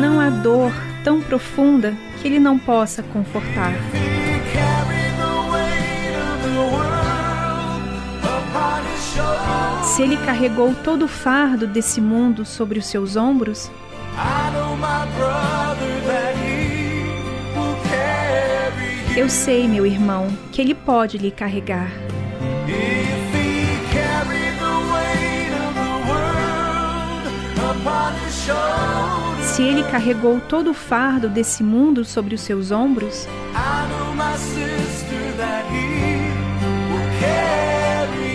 Não 0.00 0.20
há 0.20 0.30
dor 0.30 0.72
tão 1.04 1.20
profunda 1.22 1.94
que 2.20 2.28
Ele 2.28 2.38
não 2.38 2.58
possa 2.58 3.02
confortar. 3.02 3.72
Se 9.84 10.02
Ele 10.02 10.16
carregou 10.18 10.74
todo 10.84 11.04
o 11.04 11.08
fardo 11.08 11.66
desse 11.66 12.00
mundo 12.00 12.44
sobre 12.44 12.78
os 12.78 12.86
seus 12.86 13.16
ombros, 13.16 13.70
eu 19.18 19.28
sei, 19.28 19.66
meu 19.66 19.84
irmão, 19.84 20.28
que 20.52 20.62
Ele 20.62 20.72
pode 20.72 21.18
lhe 21.18 21.32
carregar. 21.32 21.90
Se 29.42 29.60
Ele 29.60 29.82
carregou 29.90 30.40
todo 30.40 30.70
o 30.70 30.74
fardo 30.74 31.28
desse 31.28 31.64
mundo 31.64 32.04
sobre 32.04 32.36
os 32.36 32.40
seus 32.40 32.70
ombros, 32.70 33.26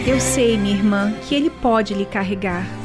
eu 0.06 0.20
sei, 0.20 0.58
minha 0.58 0.76
irmã, 0.76 1.14
que 1.22 1.34
Ele 1.34 1.50
pode 1.50 1.94
lhe 1.94 2.06
carregar. 2.06 2.83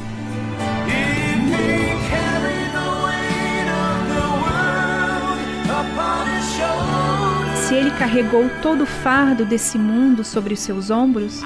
Se 7.69 7.75
ele 7.75 7.91
carregou 7.91 8.49
todo 8.63 8.81
o 8.81 8.85
fardo 8.87 9.45
desse 9.45 9.77
mundo 9.77 10.23
sobre 10.23 10.55
os 10.55 10.59
seus 10.59 10.89
ombros, 10.89 11.43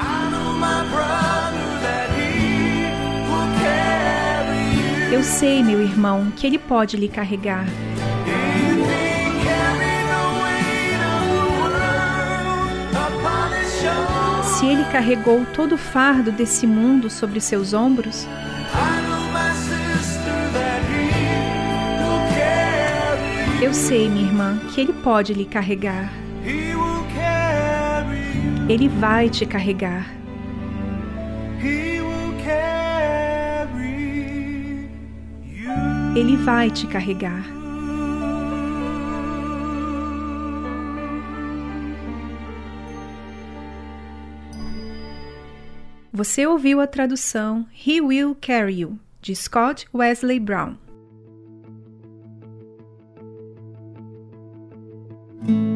eu 5.12 5.22
sei, 5.22 5.62
meu 5.62 5.82
irmão, 5.82 6.32
que 6.34 6.48
ele 6.48 6.58
pode 6.58 6.96
lhe 6.96 7.10
carregar. 7.10 7.66
Se 14.46 14.66
ele 14.66 14.86
carregou 14.94 15.46
todo 15.54 15.76
o 15.76 15.78
fardo 15.78 16.32
desse 16.32 16.66
mundo 16.66 17.10
sobre 17.10 17.42
seus 17.42 17.74
ombros, 17.74 18.26
Eu 23.64 23.74
sei, 23.74 24.10
minha 24.10 24.26
irmã, 24.26 24.60
que 24.74 24.82
Ele 24.82 24.92
pode 24.92 25.34
lhe 25.34 25.46
carregar. 25.46 26.12
Ele 28.68 28.90
vai 28.90 29.30
te 29.30 29.46
carregar. 29.46 30.14
Ele 36.14 36.36
vai 36.36 36.70
te 36.70 36.86
carregar. 36.88 37.46
Você 46.12 46.46
ouviu 46.46 46.82
a 46.82 46.86
tradução 46.86 47.66
He 47.74 48.02
Will 48.02 48.36
Carry 48.42 48.82
You, 48.82 49.00
de 49.22 49.34
Scott 49.34 49.88
Wesley 49.94 50.38
Brown. 50.38 50.83
thank 55.46 55.50
you 55.58 55.73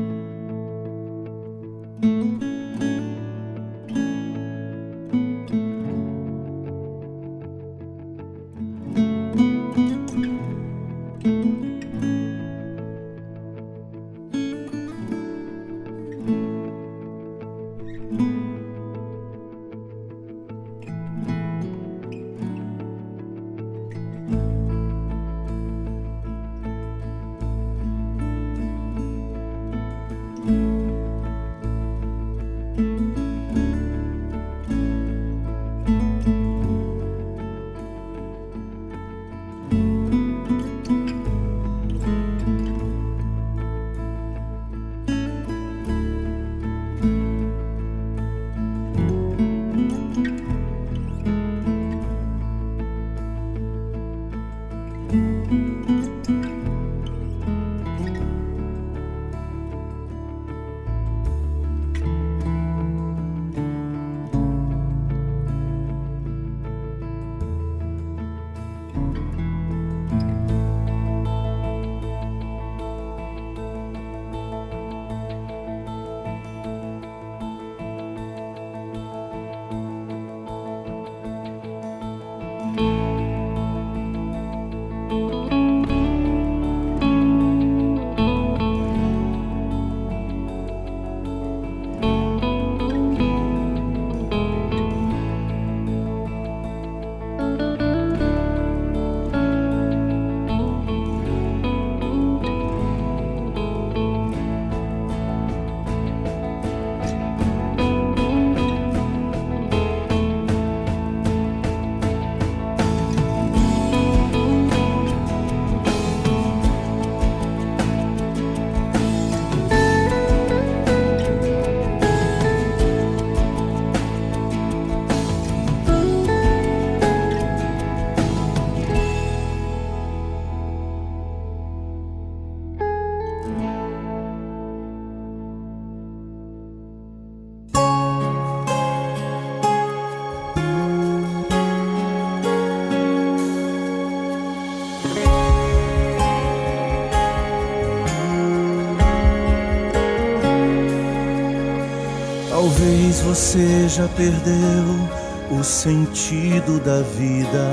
Talvez 153.18 153.22
você 153.22 153.90
já 153.90 154.08
perdeu 154.10 155.58
o 155.58 155.64
sentido 155.64 156.80
da 156.80 157.02
vida. 157.02 157.68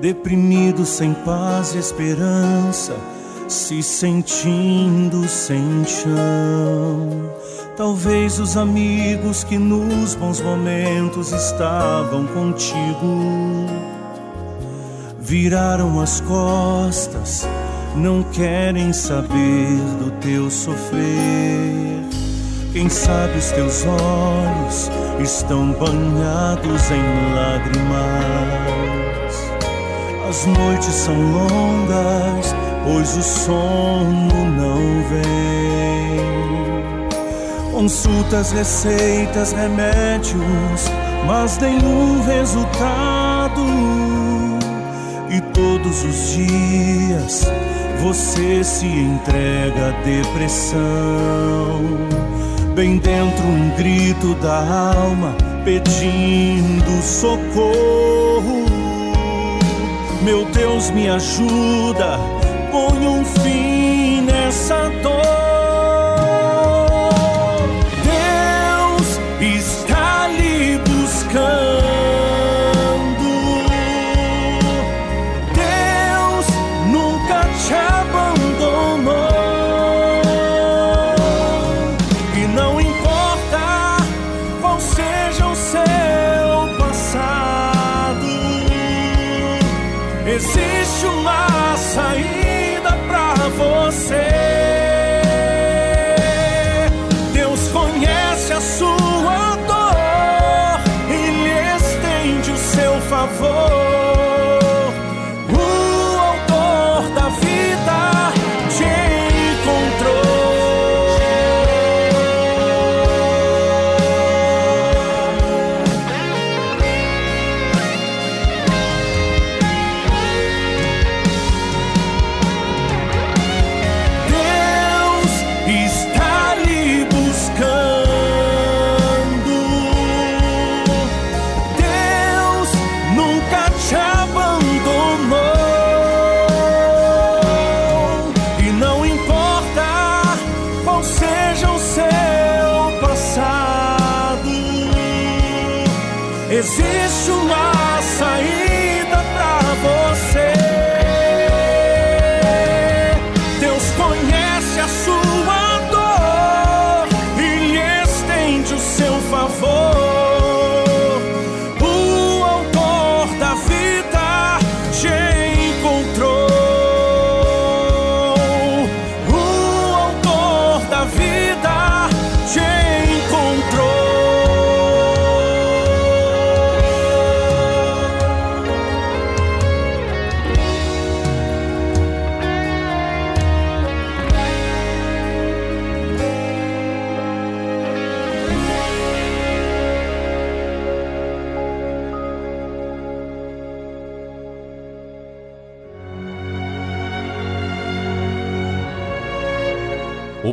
Deprimido, 0.00 0.84
sem 0.84 1.12
paz 1.14 1.74
e 1.74 1.78
esperança, 1.78 2.94
se 3.48 3.82
sentindo 3.82 5.28
sem 5.28 5.84
chão. 5.84 7.30
Talvez 7.76 8.38
os 8.38 8.56
amigos 8.56 9.44
que 9.44 9.58
nos 9.58 10.14
bons 10.14 10.40
momentos 10.40 11.32
estavam 11.32 12.26
contigo 12.26 13.66
viraram 15.20 16.00
as 16.00 16.20
costas, 16.20 17.46
não 17.94 18.22
querem 18.22 18.92
saber 18.92 19.76
do 19.98 20.10
teu 20.20 20.50
sofrer. 20.50 21.95
Quem 22.76 22.90
sabe 22.90 23.38
os 23.38 23.52
teus 23.52 23.86
olhos 23.86 24.90
estão 25.18 25.72
banhados 25.72 26.90
em 26.90 27.34
lágrimas. 27.34 27.86
As 30.28 30.44
noites 30.44 30.92
são 30.92 31.14
longas, 31.14 32.54
pois 32.84 33.16
o 33.16 33.22
sono 33.22 34.44
não 34.58 35.02
vem. 35.08 36.20
Consultas, 37.72 38.52
receitas, 38.52 39.52
remédios, 39.52 40.90
mas 41.26 41.56
nenhum 41.56 42.22
resultado. 42.26 43.64
E 45.30 45.40
todos 45.54 46.04
os 46.04 46.28
dias 46.34 47.50
você 48.02 48.62
se 48.62 48.84
entrega 48.84 49.88
à 49.88 49.92
depressão 50.04 50.76
bem 52.76 52.98
dentro 52.98 53.42
um 53.46 53.70
grito 53.70 54.34
da 54.34 54.58
alma 54.58 55.34
pedindo 55.64 57.02
socorro. 57.02 58.66
Meu 60.22 60.44
Deus, 60.50 60.90
me 60.90 61.08
ajuda, 61.08 62.18
põe 62.70 63.08
um 63.08 63.24
fim 63.24 63.45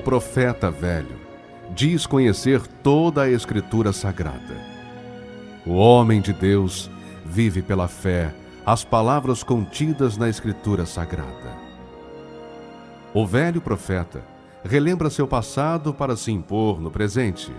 profeta 0.04 0.70
velho 0.70 1.16
diz 1.74 2.06
conhecer 2.06 2.62
toda 2.68 3.24
a 3.24 3.30
Escritura 3.30 3.94
Sagrada. 3.94 4.58
O 5.66 5.76
homem 5.76 6.20
de 6.20 6.34
Deus 6.34 6.92
vive 7.26 7.62
pela 7.62 7.88
fé 7.88 8.36
as 8.66 8.84
palavras 8.84 9.44
contidas 9.44 10.18
na 10.18 10.28
Escritura 10.28 10.86
Sagrada. 10.86 11.58
O 13.14 13.26
velho 13.26 13.62
profeta 13.62 14.22
relembra 14.62 15.10
seu 15.10 15.26
passado 15.26 15.94
para 15.94 16.18
se 16.18 16.32
impor 16.34 16.82
no 16.82 16.92
presente. 16.92 17.54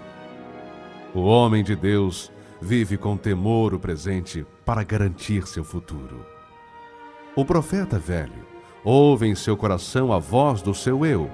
O 1.15 1.21
homem 1.21 1.65
de 1.65 1.75
Deus 1.75 2.31
vive 2.61 2.99
com 2.99 3.17
temor 3.17 3.73
o 3.73 3.81
presente 3.81 4.47
para 4.67 4.85
garantir 4.85 5.47
seu 5.47 5.65
futuro. 5.65 6.27
O 7.35 7.43
profeta 7.43 7.99
velho 7.99 8.45
ouve 8.85 9.27
em 9.27 9.35
seu 9.35 9.57
coração 9.57 10.13
a 10.13 10.19
voz 10.19 10.61
do 10.61 10.75
seu 10.75 11.07
eu, 11.07 11.31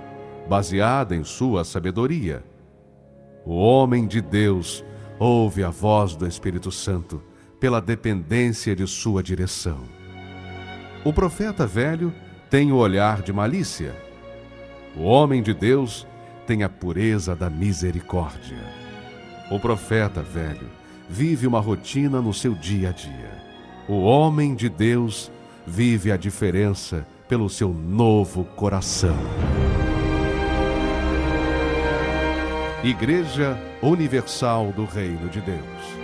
baseada 0.48 1.14
em 1.14 1.24
sua 1.24 1.64
sabedoria. 1.64 2.42
O 3.44 3.54
homem 3.54 4.06
de 4.06 4.20
Deus 4.20 4.84
ouve 5.18 5.62
a 5.62 5.70
voz 5.70 6.14
do 6.16 6.26
Espírito 6.26 6.70
Santo 6.70 7.22
pela 7.58 7.80
dependência 7.80 8.74
de 8.74 8.86
sua 8.86 9.22
direção. 9.22 9.80
O 11.04 11.12
profeta 11.12 11.66
velho 11.66 12.12
tem 12.48 12.72
o 12.72 12.76
olhar 12.76 13.22
de 13.22 13.32
malícia. 13.32 13.94
O 14.96 15.02
homem 15.02 15.42
de 15.42 15.54
Deus 15.54 16.06
tem 16.46 16.62
a 16.62 16.68
pureza 16.68 17.36
da 17.36 17.48
misericórdia. 17.48 18.58
O 19.50 19.60
profeta 19.60 20.22
velho 20.22 20.68
vive 21.08 21.46
uma 21.46 21.60
rotina 21.60 22.20
no 22.20 22.32
seu 22.32 22.54
dia 22.54 22.90
a 22.90 22.92
dia. 22.92 23.42
O 23.88 24.02
homem 24.02 24.54
de 24.54 24.68
Deus 24.68 25.30
vive 25.66 26.10
a 26.12 26.16
diferença 26.16 27.06
pelo 27.28 27.48
seu 27.48 27.72
novo 27.72 28.44
coração. 28.44 29.16
Igreja 32.82 33.58
Universal 33.82 34.72
do 34.72 34.86
Reino 34.86 35.28
de 35.28 35.42
Deus. 35.42 35.99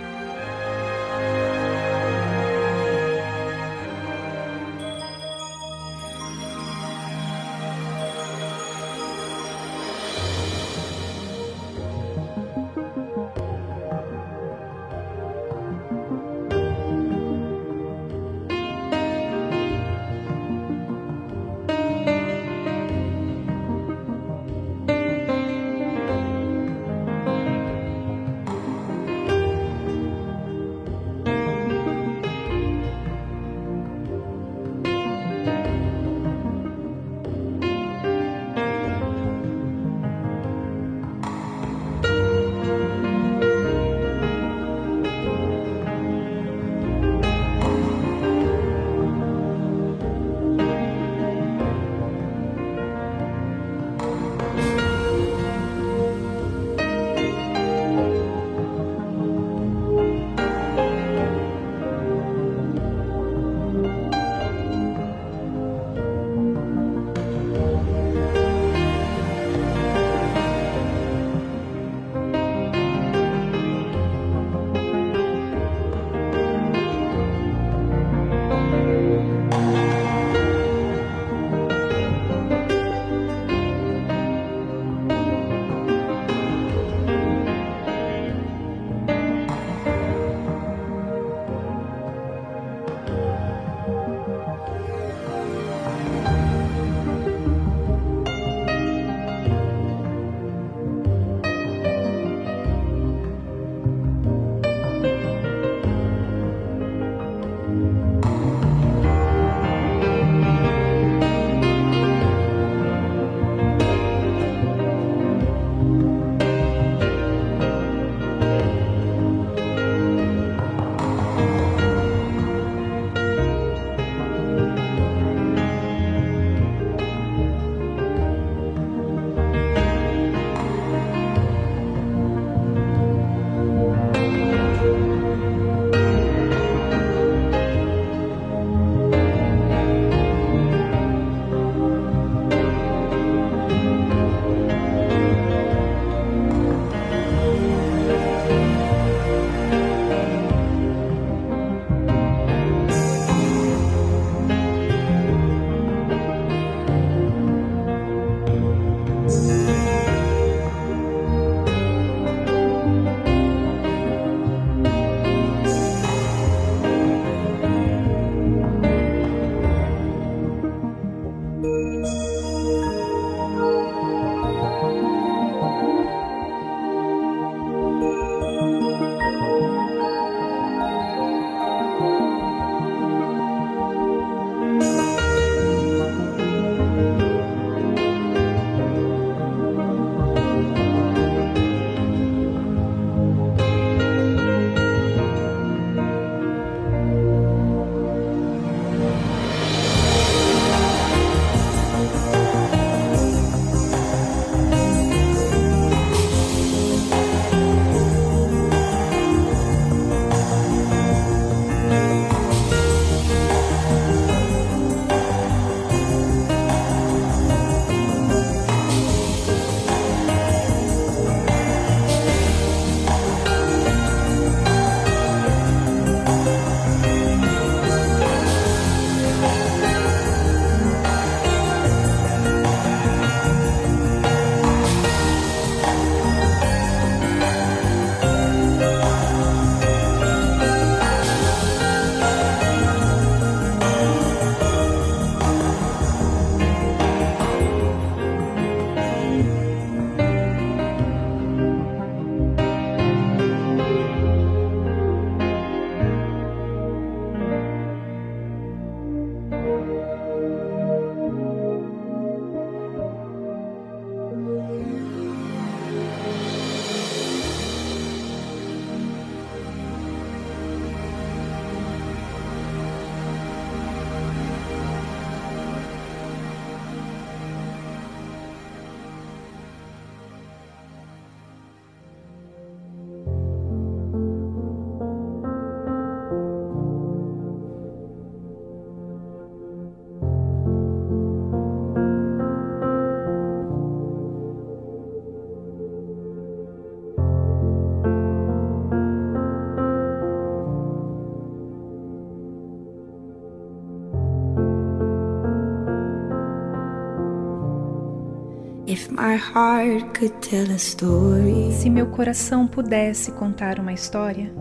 Se 311.71 311.89
meu 311.89 312.05
coração 312.05 312.67
pudesse 312.67 313.31
contar 313.31 313.79
uma 313.79 313.91
história, 313.91 314.51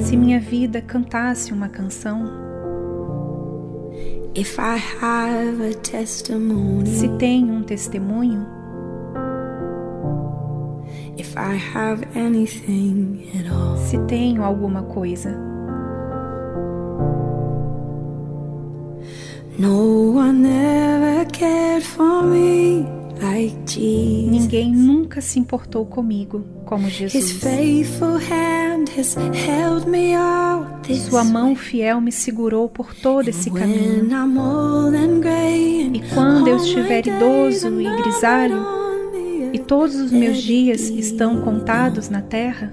se 0.00 0.16
minha 0.16 0.40
vida 0.40 0.80
cantasse 0.80 1.52
uma 1.52 1.68
canção, 1.68 2.24
if 4.34 4.58
I 4.58 4.82
have 5.02 5.62
a 5.62 5.74
testimony, 5.74 6.86
se 6.86 7.08
tenho 7.18 7.52
um 7.52 7.62
testemunho, 7.62 8.46
if 11.18 11.36
I 11.36 11.60
have 11.76 12.02
anything 12.16 13.28
at 13.38 13.52
all, 13.52 13.76
se 13.76 13.98
tenho 14.06 14.42
alguma 14.42 14.82
coisa. 14.84 15.51
Ninguém 24.30 24.72
nunca 24.72 25.20
se 25.20 25.38
importou 25.38 25.84
comigo 25.84 26.44
como 26.64 26.88
Jesus. 26.88 27.32
faithful 27.32 28.16
hand 28.16 28.88
has 28.96 29.14
held 29.14 29.88
me 29.88 30.14
out 30.14 30.82
this 30.86 31.02
Sua 31.02 31.22
mão 31.22 31.54
fiel 31.54 32.00
me 32.00 32.10
segurou 32.10 32.68
por 32.68 32.94
todo 32.94 33.28
esse 33.28 33.50
caminho. 33.50 34.08
E 35.94 36.00
quando 36.14 36.48
eu 36.48 36.56
estiver 36.56 37.06
idoso 37.06 37.80
e 37.80 38.02
grisalho, 38.02 38.82
E 39.52 39.58
todos 39.58 39.96
os 39.96 40.10
meus 40.10 40.38
dias 40.38 40.88
estão 40.88 41.42
contados 41.42 42.08
na 42.08 42.22
terra, 42.22 42.72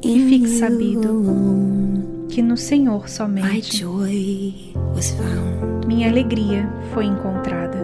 In 0.00 0.16
e 0.16 0.28
fique 0.28 0.48
sabido 0.48 1.87
que 2.28 2.42
no 2.42 2.56
Senhor 2.56 3.08
somente 3.08 3.84
minha 5.86 6.10
alegria 6.10 6.68
foi 6.92 7.06
encontrada. 7.06 7.78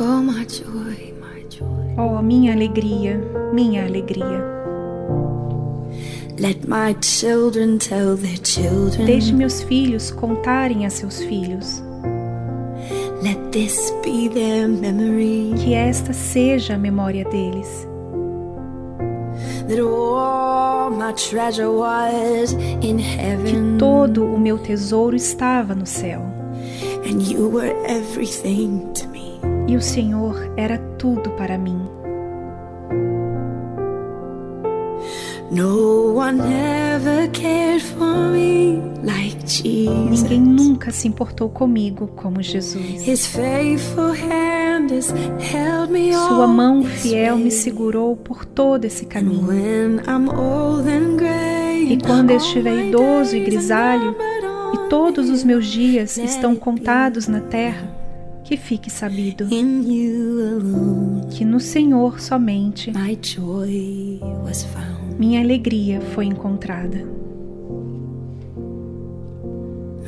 Oh, 0.00 0.22
my 0.22 0.44
joy, 0.46 1.14
my 1.20 1.46
joy. 1.48 1.94
Oh, 1.96 2.20
minha 2.20 2.52
alegria, 2.52 3.18
minha 3.52 3.84
alegria. 3.84 4.44
Let 6.38 6.68
my 6.68 6.94
children 7.00 7.78
tell 7.78 8.16
their 8.16 8.38
children. 8.38 9.06
Deixe 9.06 9.32
meus 9.32 9.62
filhos 9.62 10.10
contarem 10.10 10.84
a 10.84 10.90
seus 10.90 11.20
filhos. 11.22 11.82
Let 13.22 13.38
this 13.50 13.92
be 14.04 14.28
their 14.28 14.68
memory. 14.68 15.54
Que 15.58 15.74
esta 15.74 16.12
seja 16.12 16.74
a 16.74 16.78
memória 16.78 17.24
deles. 17.24 17.87
Que 23.44 23.78
todo 23.78 24.24
o 24.24 24.40
meu 24.40 24.58
tesouro 24.58 25.14
estava 25.14 25.74
no 25.74 25.84
céu. 25.84 26.20
And 27.04 27.22
you 27.22 27.50
were 27.50 27.74
everything 27.86 28.90
to 28.94 29.08
me. 29.08 29.38
E 29.68 29.76
o 29.76 29.82
Senhor 29.82 30.52
era 30.56 30.78
tudo 30.98 31.30
para 31.32 31.58
mim. 31.58 31.97
No 35.50 36.12
one 36.14 36.40
ever 36.42 37.28
cared 37.32 37.80
for 37.82 38.30
me 38.30 38.82
like 39.02 39.38
Jesus. 39.46 40.22
Ninguém 40.22 40.40
nunca 40.40 40.90
se 40.92 41.08
importou 41.08 41.48
comigo 41.48 42.08
como 42.16 42.42
Jesus. 42.42 43.06
His 43.06 43.26
faithful 43.26 44.12
hand 44.12 44.92
has 44.92 45.10
held 45.40 45.90
me 45.90 46.12
Sua 46.12 46.46
mão 46.46 46.84
fiel 46.84 47.36
me 47.38 47.50
segurou 47.50 48.14
por 48.14 48.44
todo 48.44 48.84
esse 48.84 49.04
And 49.06 49.08
caminho. 49.08 49.46
when 49.46 50.00
I'm 50.06 50.28
old 50.28 50.86
and 50.86 51.16
gray, 51.16 51.88
E 51.88 51.94
and 51.94 52.00
quando 52.04 52.30
eu 52.30 52.36
estiver 52.36 52.86
idoso 52.88 53.34
e 53.34 53.40
grisalho, 53.40 54.14
e 54.74 54.88
todos 54.90 55.30
os 55.30 55.42
meus 55.44 55.66
dias 55.66 56.18
estão 56.18 56.54
contados 56.54 57.26
na 57.26 57.40
terra, 57.40 57.88
que 58.44 58.56
fique 58.58 58.90
sabido 58.90 59.46
que 61.30 61.44
no 61.44 61.58
Senhor 61.58 62.20
somente 62.20 62.90
my 62.92 63.18
joy 63.22 64.20
was 64.44 64.64
found. 64.64 64.97
Minha 65.18 65.40
alegria 65.40 66.00
foi 66.00 66.26
encontrada. 66.26 66.98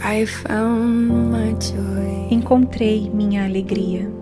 I 0.03 0.25
found 0.25 1.11
my 1.31 1.53
joy. 1.61 2.29
Encontrei 2.31 3.11
minha 3.11 3.45
alegria. 3.45 4.20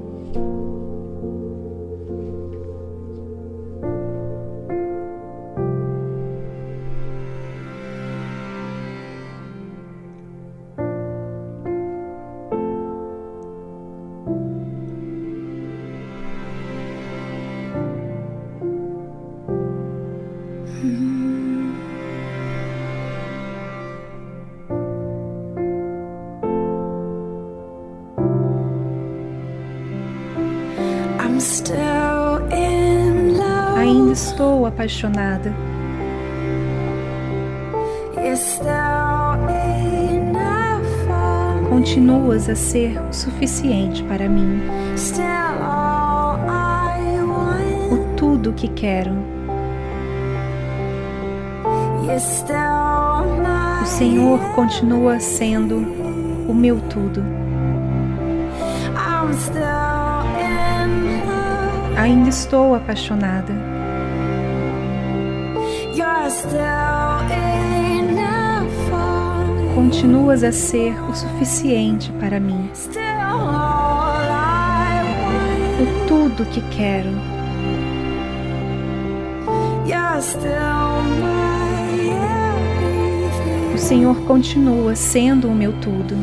Apaixonada. 34.79 35.53
Continuas 41.69 42.49
a 42.49 42.55
ser 42.55 43.01
o 43.01 43.13
suficiente 43.13 44.05
para 44.05 44.29
mim. 44.29 44.63
O 47.91 48.17
tudo 48.17 48.53
que 48.53 48.69
quero. 48.69 49.13
O 53.83 53.87
Senhor 53.87 54.39
continua 54.55 55.19
sendo 55.19 55.79
o 56.49 56.55
meu 56.55 56.81
tudo. 56.83 57.25
Ainda 61.97 62.29
estou 62.29 62.77
apaixonada. 62.77 63.78
Continuas 69.75 70.45
a 70.45 70.53
ser 70.53 70.93
o 71.09 71.15
suficiente 71.15 72.13
para 72.21 72.39
mim. 72.39 72.69
O 75.81 76.07
tudo 76.07 76.45
que 76.51 76.61
quero. 76.77 77.09
O 83.75 83.79
Senhor 83.79 84.17
continua 84.27 84.95
sendo 84.95 85.49
o 85.49 85.55
meu 85.55 85.73
tudo. 85.81 86.15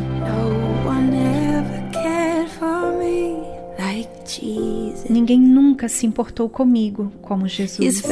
Ninguém 5.08 5.40
nunca 5.40 5.88
se 5.88 6.06
importou 6.06 6.48
comigo 6.48 7.12
como 7.22 7.48
Jesus. 7.48 8.02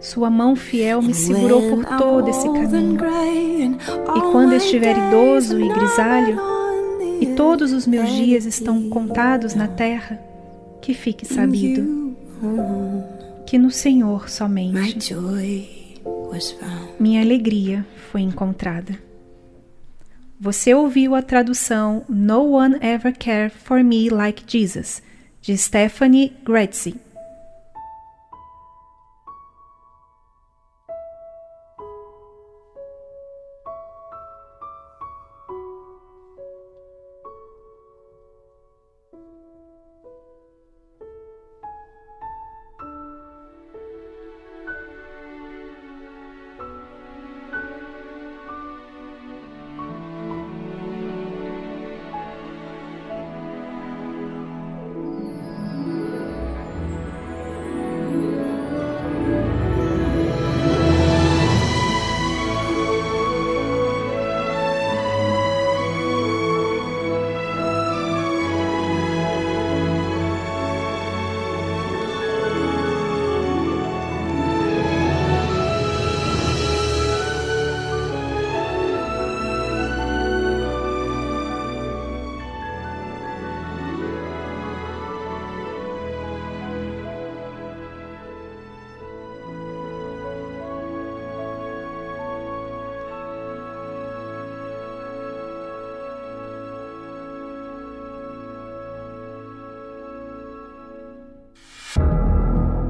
Sua 0.00 0.30
mão 0.30 0.56
fiel 0.56 1.02
me 1.02 1.14
segurou 1.14 1.62
por 1.70 1.84
todo 1.98 2.28
esse 2.30 2.46
caminho. 2.46 2.98
E 4.16 4.20
quando 4.32 4.54
estiver 4.54 4.96
idoso 4.96 5.60
e 5.60 5.68
grisalho, 5.68 6.38
E 7.20 7.26
todos 7.34 7.72
os 7.72 7.86
meus 7.86 8.10
dias 8.10 8.46
estão 8.46 8.88
contados 8.88 9.54
na 9.54 9.68
terra, 9.68 10.18
que 10.80 10.94
fique 10.94 11.26
sabido 11.26 12.16
que 13.46 13.58
no 13.58 13.70
Senhor 13.70 14.30
somente 14.30 15.12
minha 16.98 17.20
alegria 17.20 17.84
foi 18.10 18.22
encontrada. 18.22 18.98
Você 20.40 20.72
ouviu 20.72 21.14
a 21.14 21.20
tradução 21.20 22.02
No 22.08 22.52
One 22.52 22.76
Ever 22.80 23.14
Cared 23.18 23.52
for 23.54 23.84
Me 23.84 24.08
Like 24.08 24.44
Jesus, 24.46 25.02
de 25.46 25.56
Stephanie 25.56 26.32
Gretzi. 26.44 27.09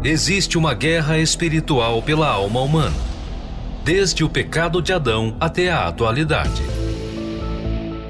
Existe 0.03 0.57
uma 0.57 0.73
guerra 0.73 1.19
espiritual 1.19 2.01
pela 2.01 2.27
alma 2.27 2.63
humana, 2.63 2.97
desde 3.85 4.25
o 4.25 4.31
pecado 4.31 4.81
de 4.81 4.95
Adão 4.95 5.37
até 5.39 5.71
a 5.71 5.87
atualidade. 5.87 6.63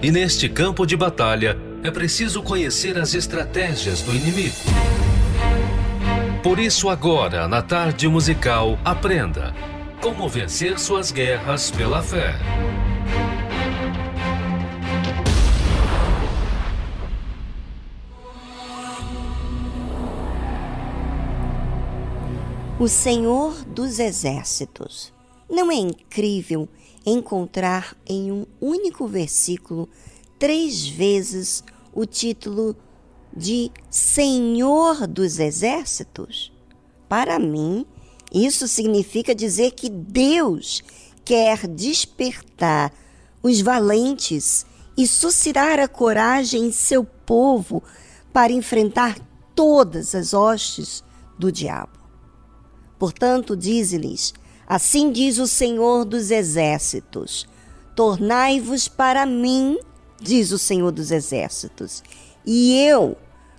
E 0.01 0.13
neste 0.13 0.49
campo 0.49 0.87
de 0.87 0.97
batalha, 0.97 1.59
é 1.83 1.91
preciso 1.91 2.45
conhecer 2.45 2.97
as 2.97 3.13
estratégias 3.13 4.03
do 4.03 4.15
inimigo. 4.15 4.55
Por 6.45 6.61
isso, 6.61 6.89
agora, 6.89 7.49
na 7.49 7.61
tarde 7.61 8.07
musical, 8.07 8.79
aprenda 8.85 9.53
como 10.01 10.29
vencer 10.29 10.79
suas 10.79 11.11
guerras 11.11 11.73
pela 11.73 12.01
fé. 12.03 12.37
O 22.81 22.89
Senhor 22.89 23.63
dos 23.67 23.99
Exércitos. 23.99 25.13
Não 25.51 25.71
é 25.71 25.75
incrível 25.75 26.67
encontrar 27.05 27.95
em 28.07 28.33
um 28.33 28.47
único 28.59 29.07
versículo 29.07 29.87
três 30.39 30.89
vezes 30.89 31.63
o 31.93 32.07
título 32.07 32.75
de 33.37 33.71
Senhor 33.91 35.07
dos 35.07 35.39
Exércitos? 35.39 36.51
Para 37.07 37.39
mim, 37.39 37.85
isso 38.33 38.67
significa 38.67 39.35
dizer 39.35 39.73
que 39.73 39.91
Deus 39.91 40.83
quer 41.23 41.67
despertar 41.69 42.95
os 43.43 43.61
valentes 43.61 44.65
e 44.97 45.07
suscitar 45.07 45.79
a 45.79 45.87
coragem 45.87 46.69
em 46.69 46.73
seu 46.73 47.05
povo 47.05 47.83
para 48.33 48.55
enfrentar 48.55 49.19
todas 49.55 50.15
as 50.15 50.33
hostes 50.33 51.05
do 51.39 51.53
diabo. 51.53 52.00
Portanto, 53.01 53.57
diz-lhes: 53.57 54.35
Assim 54.69 55.11
diz 55.11 55.39
o 55.39 55.47
Senhor 55.47 56.05
dos 56.05 56.31
Exércitos: 56.31 57.49
Tornai-vos 57.97 58.89
para 58.89 59.25
mim, 59.25 59.79
diz 60.21 60.53
o 60.53 60.59
Senhor 60.59 60.93
dos 60.93 61.11
Exércitos, 61.11 62.05
e 62.45 62.79
eu 62.79 63.17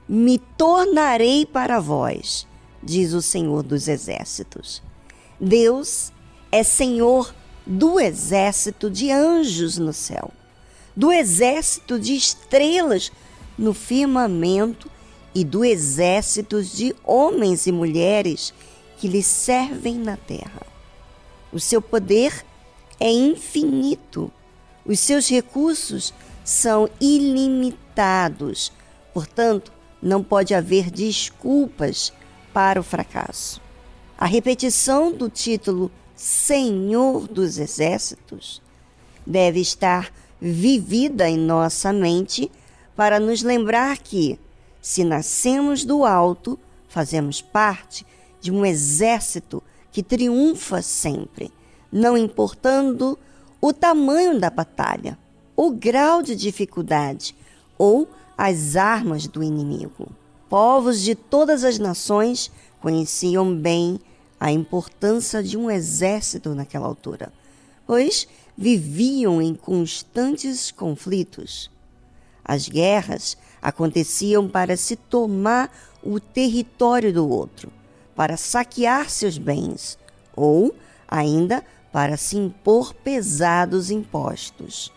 me 0.08 0.38
tornarei 0.38 1.44
para 1.44 1.80
vós, 1.80 2.46
diz 2.84 3.14
o 3.14 3.22
Senhor 3.22 3.64
dos 3.64 3.88
Exércitos. 3.88 4.84
Deus 5.40 6.14
é 6.52 6.62
Senhor 6.62 7.34
do 7.66 8.00
exército 8.00 8.92
de 8.92 9.12
anjos 9.12 9.80
no 9.80 9.92
céu, 9.94 10.30
do 10.96 11.12
exército 11.12 12.00
de 12.00 12.16
estrelas 12.16 13.12
no 13.58 13.74
firmamento 13.74 14.90
e 15.34 15.44
do 15.44 15.66
exército 15.66 16.62
de 16.62 16.96
homens 17.04 17.66
e 17.66 17.72
mulheres 17.72 18.54
que 19.02 19.08
lhe 19.08 19.24
servem 19.24 19.96
na 19.96 20.16
terra. 20.16 20.62
O 21.52 21.60
seu 21.60 21.82
poder 21.82 22.46
é 23.00 23.12
infinito, 23.12 24.32
os 24.86 25.00
seus 25.00 25.28
recursos 25.28 26.14
são 26.46 26.88
ilimitados, 27.00 28.72
portanto, 29.12 29.74
não 30.00 30.24
pode 30.24 30.54
haver 30.54 30.92
desculpas 30.92 32.14
para 32.54 32.80
o 32.80 32.84
fracasso. 32.84 33.60
A 34.16 34.28
repetição 34.28 35.12
do 35.12 35.30
título 35.30 35.92
Senhor 36.16 37.28
dos 37.28 37.58
Exércitos 37.58 38.62
deve 39.26 39.60
estar 39.62 40.14
vivida 40.40 41.28
em 41.28 41.40
nossa 41.40 41.92
mente 41.92 42.52
para 42.96 43.20
nos 43.20 43.42
lembrar 43.42 43.98
que, 43.98 44.40
se 44.80 45.04
nascemos 45.04 45.84
do 45.84 46.06
alto, 46.06 46.60
fazemos 46.88 47.42
parte 47.42 48.06
de 48.42 48.52
um 48.52 48.66
exército 48.66 49.64
que 49.92 50.02
triunfa 50.02 50.82
sempre, 50.82 51.52
não 51.92 52.18
importando 52.18 53.18
o 53.62 53.72
tamanho 53.72 54.40
da 54.40 54.50
batalha, 54.50 55.18
o 55.56 55.70
grau 55.72 56.24
de 56.24 56.36
dificuldade 56.36 57.36
ou 57.78 58.10
as 58.38 58.76
armas 58.76 59.28
do 59.28 59.44
inimigo. 59.44 60.08
Povos 60.50 61.02
de 61.02 61.14
todas 61.14 61.64
as 61.64 61.78
nações 61.78 62.52
conheciam 62.82 63.56
bem 63.56 64.00
a 64.40 64.52
importância 64.52 65.44
de 65.44 65.56
um 65.56 65.70
exército 65.70 66.56
naquela 66.56 66.88
altura, 66.88 67.32
pois 67.86 68.28
viviam 68.58 69.40
em 69.40 69.54
constantes 69.54 70.72
conflitos. 70.72 71.70
As 72.44 72.68
guerras 72.68 73.38
aconteciam 73.62 74.50
para 74.50 74.76
se 74.76 74.96
tomar 74.96 75.72
o 76.02 76.20
território 76.20 77.14
do 77.14 77.30
outro 77.30 77.72
para 78.16 78.38
saquear 78.38 79.10
seus 79.10 79.38
bens 79.38 79.98
ou 80.36 80.74
ainda 81.08 81.64
para 81.92 82.16
se 82.18 82.38
impor 82.38 82.94
pesados 82.94 83.92
impostos. 83.92 84.92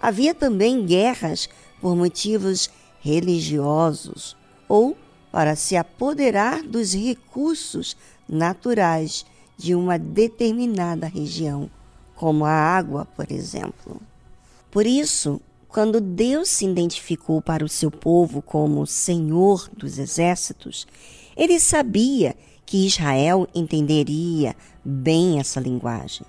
Havia 0.00 0.34
também 0.34 0.84
guerras 0.84 1.48
por 1.80 1.96
motivos 1.96 2.70
religiosos 3.00 4.36
ou 4.68 4.96
para 5.32 5.56
se 5.56 5.76
apoderar 5.76 6.62
dos 6.62 6.94
recursos 6.94 7.96
naturais 8.28 9.24
de 9.56 9.74
uma 9.74 9.98
determinada 9.98 11.06
região, 11.06 11.70
como 12.14 12.44
a 12.44 12.50
água, 12.50 13.06
por 13.16 13.30
exemplo. 13.30 14.00
Por 14.70 14.86
isso, 14.86 15.40
quando 15.68 16.00
Deus 16.00 16.48
se 16.48 16.64
identificou 16.64 17.40
para 17.40 17.64
o 17.64 17.68
seu 17.68 17.90
povo 17.90 18.42
como 18.42 18.86
Senhor 18.86 19.68
dos 19.76 19.98
exércitos, 19.98 20.86
ele 21.40 21.58
sabia 21.58 22.36
que 22.66 22.86
Israel 22.86 23.48
entenderia 23.54 24.54
bem 24.84 25.40
essa 25.40 25.58
linguagem, 25.58 26.26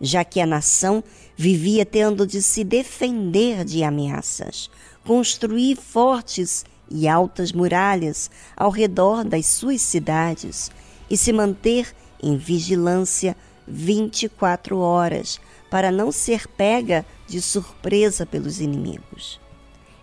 já 0.00 0.24
que 0.24 0.40
a 0.40 0.46
nação 0.46 1.02
vivia 1.36 1.84
tendo 1.84 2.24
de 2.24 2.40
se 2.40 2.62
defender 2.62 3.64
de 3.64 3.82
ameaças, 3.82 4.70
construir 5.04 5.74
fortes 5.74 6.64
e 6.88 7.08
altas 7.08 7.50
muralhas 7.50 8.30
ao 8.56 8.70
redor 8.70 9.24
das 9.24 9.46
suas 9.46 9.80
cidades 9.82 10.70
e 11.10 11.16
se 11.16 11.32
manter 11.32 11.92
em 12.22 12.36
vigilância 12.36 13.36
24 13.66 14.78
horas 14.78 15.40
para 15.68 15.90
não 15.90 16.12
ser 16.12 16.46
pega 16.46 17.04
de 17.26 17.42
surpresa 17.42 18.24
pelos 18.24 18.60
inimigos. 18.60 19.40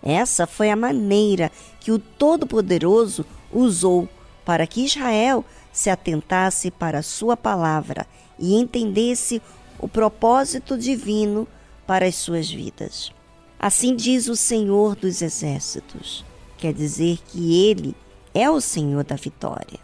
Essa 0.04 0.46
foi 0.46 0.70
a 0.70 0.76
maneira 0.76 1.50
que 1.80 1.94
o 1.94 2.00
Todo-Poderoso 2.00 3.26
usou 3.54 4.10
para 4.50 4.66
que 4.66 4.84
Israel 4.84 5.46
se 5.72 5.92
atentasse 5.92 6.72
para 6.72 6.98
a 6.98 7.04
sua 7.04 7.38
palavra 7.38 8.08
e 8.40 8.56
entendesse 8.56 9.40
o 9.78 9.88
propósito 9.88 10.76
divino 10.76 11.48
para 11.86 12.08
as 12.08 12.16
suas 12.16 12.50
vidas. 12.50 13.12
Assim 13.60 13.96
diz 13.96 14.28
o 14.28 14.36
Senhor 14.36 14.96
dos 14.96 15.22
Exércitos, 15.22 16.26
quer 16.58 16.74
dizer 16.74 17.20
que 17.28 17.64
Ele 17.64 17.96
é 18.34 18.50
o 18.50 18.60
Senhor 18.60 19.04
da 19.04 19.16
vitória. 19.16 19.80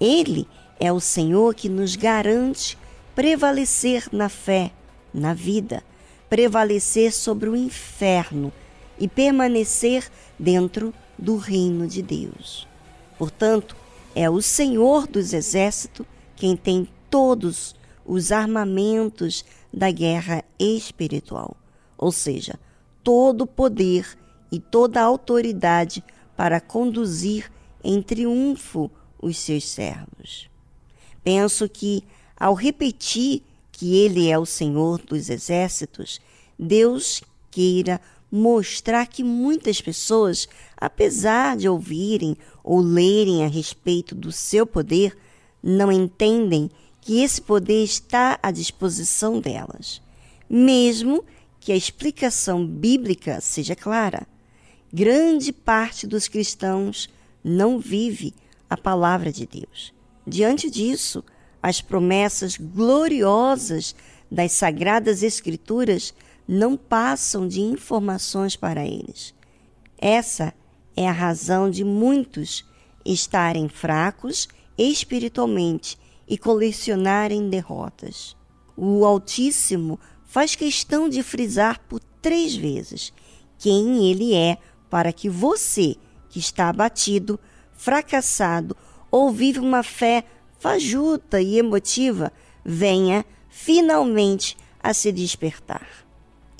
Ele 0.00 0.48
é 0.80 0.90
o 0.90 0.98
Senhor 0.98 1.54
que 1.54 1.68
nos 1.68 1.94
garante 1.94 2.76
prevalecer 3.14 4.08
na 4.10 4.28
fé, 4.28 4.72
na 5.14 5.32
vida, 5.32 5.80
prevalecer 6.28 7.12
sobre 7.12 7.48
o 7.48 7.54
inferno 7.54 8.52
e 8.98 9.06
permanecer 9.06 10.10
dentro 10.36 10.92
do 11.16 11.36
reino 11.36 11.86
de 11.86 12.02
Deus. 12.02 12.66
Portanto, 13.16 13.76
é 14.14 14.28
o 14.28 14.40
Senhor 14.40 15.06
dos 15.06 15.32
Exércitos 15.32 16.06
quem 16.36 16.56
tem 16.56 16.88
todos 17.08 17.74
os 18.04 18.32
armamentos 18.32 19.44
da 19.72 19.90
guerra 19.90 20.44
espiritual, 20.58 21.56
ou 21.96 22.10
seja, 22.10 22.58
todo 23.02 23.42
o 23.42 23.46
poder 23.46 24.18
e 24.50 24.58
toda 24.58 25.00
a 25.00 25.04
autoridade 25.04 26.04
para 26.36 26.60
conduzir 26.60 27.50
em 27.82 28.02
triunfo 28.02 28.90
os 29.20 29.38
seus 29.38 29.68
servos. 29.68 30.50
Penso 31.22 31.68
que, 31.68 32.02
ao 32.36 32.54
repetir 32.54 33.42
que 33.70 33.96
Ele 33.96 34.28
é 34.28 34.38
o 34.38 34.44
Senhor 34.44 35.00
dos 35.00 35.30
Exércitos, 35.30 36.20
Deus 36.58 37.22
queira 37.50 38.00
mostrar 38.32 39.06
que 39.08 39.22
muitas 39.22 39.78
pessoas, 39.82 40.48
apesar 40.74 41.54
de 41.54 41.68
ouvirem 41.68 42.34
ou 42.64 42.80
lerem 42.80 43.44
a 43.44 43.46
respeito 43.46 44.14
do 44.14 44.32
seu 44.32 44.66
poder, 44.66 45.14
não 45.62 45.92
entendem 45.92 46.70
que 46.98 47.20
esse 47.22 47.42
poder 47.42 47.84
está 47.84 48.38
à 48.42 48.50
disposição 48.50 49.38
delas, 49.38 50.00
mesmo 50.48 51.22
que 51.60 51.72
a 51.72 51.76
explicação 51.76 52.66
bíblica 52.66 53.38
seja 53.42 53.76
clara. 53.76 54.26
Grande 54.90 55.52
parte 55.52 56.06
dos 56.06 56.26
cristãos 56.26 57.10
não 57.44 57.78
vive 57.78 58.34
a 58.70 58.78
palavra 58.78 59.30
de 59.30 59.46
Deus. 59.46 59.92
Diante 60.26 60.70
disso, 60.70 61.22
as 61.62 61.82
promessas 61.82 62.56
gloriosas 62.56 63.94
das 64.30 64.52
sagradas 64.52 65.22
escrituras 65.22 66.14
não 66.52 66.76
passam 66.76 67.48
de 67.48 67.62
informações 67.62 68.56
para 68.56 68.84
eles. 68.84 69.34
Essa 69.96 70.52
é 70.94 71.08
a 71.08 71.12
razão 71.12 71.70
de 71.70 71.82
muitos 71.82 72.64
estarem 73.04 73.68
fracos 73.68 74.48
espiritualmente 74.76 75.98
e 76.28 76.36
colecionarem 76.36 77.48
derrotas. 77.48 78.36
O 78.76 79.04
Altíssimo 79.04 79.98
faz 80.26 80.54
questão 80.54 81.08
de 81.08 81.22
frisar 81.22 81.80
por 81.88 82.00
três 82.20 82.54
vezes 82.54 83.12
quem 83.58 84.10
ele 84.10 84.34
é 84.34 84.58
para 84.90 85.12
que 85.12 85.30
você, 85.30 85.96
que 86.28 86.38
está 86.38 86.68
abatido, 86.68 87.40
fracassado 87.72 88.76
ou 89.10 89.30
vive 89.30 89.58
uma 89.58 89.82
fé 89.82 90.24
fajuta 90.58 91.40
e 91.40 91.58
emotiva, 91.58 92.30
venha 92.64 93.24
finalmente 93.48 94.56
a 94.82 94.92
se 94.92 95.10
despertar. 95.12 96.01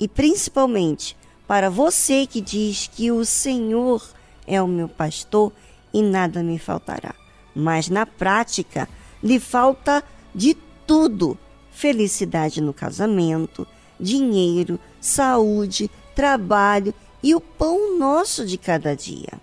E 0.03 0.07
principalmente 0.09 1.15
para 1.47 1.69
você 1.69 2.27
que 2.27 2.41
diz 2.41 2.87
que 2.93 3.09
o 3.09 3.23
Senhor 3.23 4.05
é 4.45 4.61
o 4.61 4.67
meu 4.67 4.89
pastor 4.89 5.53
e 5.93 6.01
nada 6.01 6.43
me 6.43 6.59
faltará. 6.59 7.15
Mas 7.55 7.87
na 7.87 8.05
prática 8.05 8.89
lhe 9.23 9.39
falta 9.39 10.03
de 10.35 10.57
tudo: 10.85 11.37
felicidade 11.71 12.59
no 12.59 12.73
casamento, 12.73 13.65
dinheiro, 13.97 14.77
saúde, 14.99 15.89
trabalho 16.13 16.93
e 17.23 17.33
o 17.33 17.39
pão 17.39 17.97
nosso 17.97 18.45
de 18.45 18.57
cada 18.57 18.93
dia. 18.97 19.39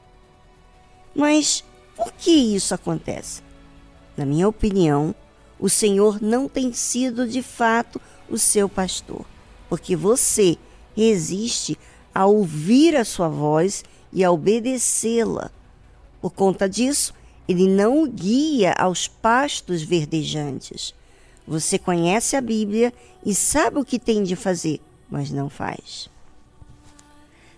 Mas 1.15 1.65
por 1.97 2.13
que 2.13 2.33
isso 2.33 2.75
acontece? 2.75 3.41
Na 4.15 4.27
minha 4.27 4.47
opinião, 4.47 5.15
o 5.59 5.71
Senhor 5.71 6.21
não 6.21 6.47
tem 6.47 6.71
sido 6.75 7.27
de 7.27 7.43
fato 7.43 7.99
o 8.29 8.37
seu 8.37 8.69
pastor, 8.69 9.25
porque 9.71 9.95
você 9.95 10.59
resiste 10.97 11.79
a 12.13 12.27
ouvir 12.27 12.97
a 12.97 13.05
sua 13.05 13.29
voz 13.29 13.85
e 14.13 14.25
a 14.25 14.33
obedecê-la. 14.33 15.51
Por 16.21 16.33
conta 16.33 16.69
disso, 16.69 17.15
ele 17.49 17.69
não 17.69 18.03
o 18.03 18.09
guia 18.09 18.73
aos 18.73 19.07
pastos 19.07 19.83
verdejantes. 19.83 20.93
Você 21.47 21.79
conhece 21.79 22.35
a 22.37 22.41
Bíblia 22.41 22.93
e 23.25 23.33
sabe 23.33 23.79
o 23.79 23.85
que 23.85 23.99
tem 23.99 24.25
de 24.25 24.35
fazer, 24.35 24.81
mas 25.09 25.31
não 25.31 25.49
faz. 25.49 26.11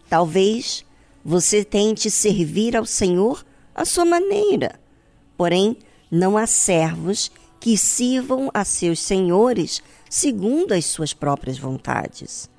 Talvez 0.08 0.84
você 1.24 1.64
tente 1.64 2.10
servir 2.10 2.76
ao 2.76 2.84
Senhor 2.84 3.44
à 3.74 3.86
sua 3.86 4.04
maneira, 4.04 4.78
porém, 5.34 5.78
não 6.10 6.36
há 6.36 6.46
servos 6.46 7.32
que 7.58 7.78
sirvam 7.78 8.50
a 8.52 8.64
seus 8.66 9.00
senhores 9.00 9.82
segundo 10.12 10.72
as 10.72 10.84
suas 10.84 11.14
próprias 11.14 11.58
vontades. 11.58 12.50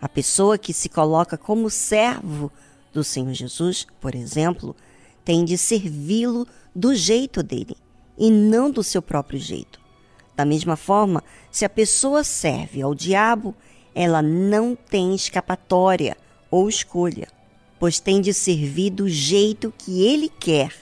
A 0.00 0.08
pessoa 0.08 0.56
que 0.56 0.72
se 0.72 0.88
coloca 0.88 1.36
como 1.36 1.68
servo 1.68 2.50
do 2.90 3.04
Senhor 3.04 3.34
Jesus, 3.34 3.86
por 4.00 4.14
exemplo, 4.14 4.74
tem 5.22 5.44
de 5.44 5.58
servi-lo 5.58 6.48
do 6.74 6.94
jeito 6.94 7.42
dele 7.42 7.76
e 8.16 8.30
não 8.30 8.70
do 8.70 8.82
seu 8.82 9.02
próprio 9.02 9.38
jeito. 9.38 9.78
Da 10.34 10.46
mesma 10.46 10.74
forma, 10.74 11.22
se 11.50 11.66
a 11.66 11.68
pessoa 11.68 12.24
serve 12.24 12.80
ao 12.80 12.94
diabo, 12.94 13.54
ela 13.94 14.22
não 14.22 14.74
tem 14.74 15.14
escapatória 15.14 16.16
ou 16.50 16.66
escolha, 16.66 17.28
pois 17.78 18.00
tem 18.00 18.22
de 18.22 18.32
servir 18.32 18.88
do 18.88 19.06
jeito 19.06 19.70
que 19.76 20.02
ele 20.02 20.30
quer 20.30 20.72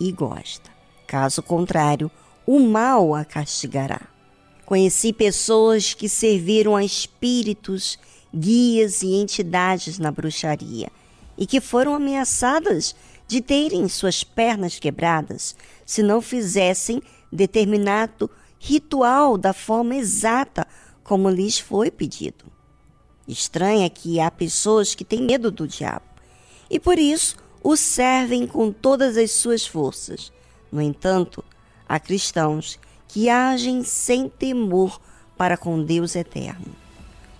e 0.00 0.10
gosta. 0.10 0.68
Caso 1.06 1.40
contrário, 1.40 2.10
o 2.44 2.58
mal 2.58 3.14
a 3.14 3.24
castigará. 3.24 4.10
Conheci 4.70 5.12
pessoas 5.12 5.94
que 5.94 6.08
serviram 6.08 6.76
a 6.76 6.84
espíritos, 6.84 7.98
guias 8.32 9.02
e 9.02 9.14
entidades 9.14 9.98
na 9.98 10.12
bruxaria 10.12 10.92
e 11.36 11.44
que 11.44 11.60
foram 11.60 11.92
ameaçadas 11.92 12.94
de 13.26 13.40
terem 13.40 13.88
suas 13.88 14.22
pernas 14.22 14.78
quebradas 14.78 15.56
se 15.84 16.04
não 16.04 16.22
fizessem 16.22 17.02
determinado 17.32 18.30
ritual 18.60 19.36
da 19.36 19.52
forma 19.52 19.96
exata 19.96 20.64
como 21.02 21.28
lhes 21.28 21.58
foi 21.58 21.90
pedido. 21.90 22.44
Estranha 23.26 23.90
que 23.90 24.20
há 24.20 24.30
pessoas 24.30 24.94
que 24.94 25.04
têm 25.04 25.22
medo 25.22 25.50
do 25.50 25.66
diabo 25.66 26.06
e 26.70 26.78
por 26.78 26.96
isso 26.96 27.34
o 27.60 27.76
servem 27.76 28.46
com 28.46 28.70
todas 28.70 29.16
as 29.16 29.32
suas 29.32 29.66
forças. 29.66 30.32
No 30.70 30.80
entanto, 30.80 31.44
há 31.88 31.98
cristãos 31.98 32.78
que 33.12 33.28
agem 33.28 33.82
sem 33.82 34.28
temor 34.28 35.00
para 35.36 35.56
com 35.56 35.82
Deus 35.82 36.14
eterno. 36.14 36.76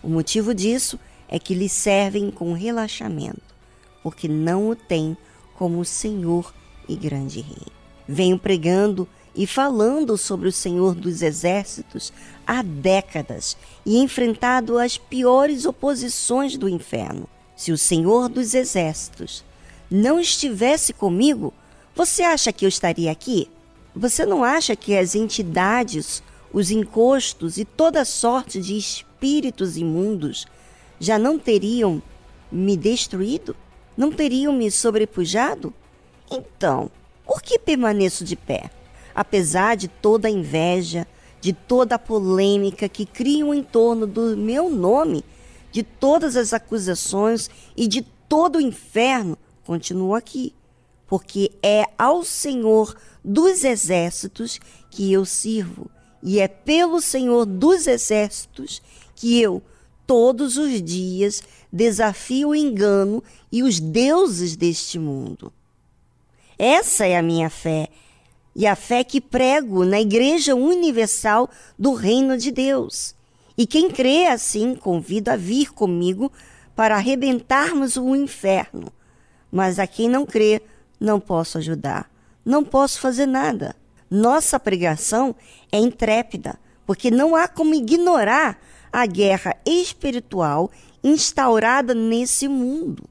O 0.03 0.09
motivo 0.09 0.53
disso 0.53 0.99
é 1.29 1.39
que 1.39 1.55
lhe 1.55 1.69
servem 1.69 2.29
com 2.29 2.53
relaxamento, 2.53 3.55
porque 4.03 4.27
não 4.27 4.71
o 4.71 4.75
têm 4.75 5.17
como 5.55 5.85
Senhor 5.85 6.53
e 6.89 6.97
grande 6.97 7.41
Rei. 7.41 7.69
Venho 8.09 8.37
pregando 8.37 9.07
e 9.33 9.47
falando 9.47 10.19
sobre 10.19 10.49
o 10.49 10.53
Senhor 10.53 10.93
dos 10.93 11.23
Exércitos 11.23 12.13
há 12.45 12.63
décadas 12.63 13.57
e 13.87 13.99
enfrentado 13.99 14.77
as 14.77 14.99
piores 14.99 15.67
oposições 15.67 16.57
do 16.57 16.69
inferno. 16.69 17.29
Se 17.55 17.71
o 17.71 17.79
Senhor 17.79 18.29
dos 18.29 18.55
Exércitos 18.55 19.45
não 19.89 20.19
estivesse 20.19 20.93
comigo, 20.93 21.55
você 21.95 22.25
acha 22.25 22.53
que 22.53 22.65
eu 22.65 22.69
estaria 22.69 23.13
aqui? 23.13 23.49
Você 23.95 24.25
não 24.25 24.45
acha 24.45 24.77
que 24.77 24.97
as 24.97 25.15
entidades, 25.15 26.23
os 26.53 26.71
encostos 26.71 27.59
e 27.59 27.65
toda 27.65 28.05
sorte 28.05 28.61
de 28.61 28.77
espíritos 28.77 29.77
imundos 29.77 30.47
já 30.99 31.19
não 31.19 31.39
teriam 31.39 32.03
me 32.51 32.77
destruído? 32.77 33.57
Não 33.97 34.13
teriam 34.13 34.53
me 34.53 34.71
sobrepujado? 34.71 35.75
Então, 36.31 36.91
por 37.25 37.43
que 37.43 37.59
permaneço 37.59 38.25
de 38.25 38.37
pé? 38.37 38.71
Apesar 39.15 39.77
de 39.77 39.89
toda 39.89 40.29
a 40.29 40.31
inveja, 40.31 41.07
de 41.41 41.53
toda 41.53 41.97
a 41.97 41.99
polêmica 41.99 42.89
que 42.89 43.05
criam 43.05 43.53
em 43.53 43.63
torno 43.63 44.07
do 44.07 44.37
meu 44.37 44.71
nome, 44.71 45.25
de 45.73 45.83
todas 45.83 46.37
as 46.37 46.53
acusações 46.53 47.51
e 47.77 47.89
de 47.89 48.03
todo 48.29 48.57
o 48.57 48.61
inferno, 48.61 49.37
continuo 49.65 50.15
aqui, 50.15 50.55
porque 51.11 51.51
é 51.61 51.87
ao 51.99 52.23
Senhor 52.25 52.97
dos 53.23 53.65
exércitos 53.65 54.61
que 54.89 55.13
eu 55.13 55.25
sirvo, 55.25 55.91
e 56.23 56.39
é 56.39 56.47
pelo 56.47 57.01
Senhor 57.01 57.45
dos 57.45 57.89
exércitos 57.89 58.81
que 59.17 59.41
eu, 59.43 59.61
todos 60.07 60.57
os 60.57 60.81
dias, 60.81 61.43
desafio 61.73 62.51
o 62.51 62.55
engano 62.55 63.25
e 63.51 63.61
os 63.65 63.81
deuses 63.81 64.55
deste 64.55 65.01
mundo. 65.01 65.53
Essa 66.57 67.07
é 67.07 67.19
a 67.19 67.23
minha 67.23 67.51
fé, 67.51 67.89
e 68.55 68.65
a 68.65 68.77
fé 68.77 69.03
que 69.03 69.21
prego 69.21 69.85
na 69.85 70.01
Igreja 70.01 70.55
Universal 70.55 71.51
do 71.77 71.93
Reino 71.93 72.39
de 72.39 72.53
Deus. 72.53 73.17
E 73.59 73.67
quem 73.67 73.91
crê 73.91 74.27
assim, 74.27 74.77
convido 74.77 75.29
a 75.33 75.37
vir 75.37 75.73
comigo 75.73 76.31
para 76.77 76.95
arrebentarmos 76.95 77.97
o 77.97 78.15
inferno. 78.15 78.93
Mas 79.51 79.81
a 79.81 79.89
quem 79.89 80.09
não 80.09 80.25
crê, 80.25 80.63
não 81.01 81.19
posso 81.19 81.59
ajudar, 81.59 82.11
não 82.45 82.63
posso 82.63 83.01
fazer 83.01 83.27
nada. 83.27 83.75
Nossa 84.11 84.61
pregação 84.61 85.35
é 85.73 85.79
intrépida, 85.79 86.59
porque 86.85 87.11
não 87.11 87.35
há 87.35 87.49
como 87.49 87.75
ignorar 87.75 88.61
a 88.93 89.07
guerra 89.07 89.57
espiritual 89.65 90.71
instaurada 91.03 91.95
nesse 91.95 92.47
mundo. 92.47 93.05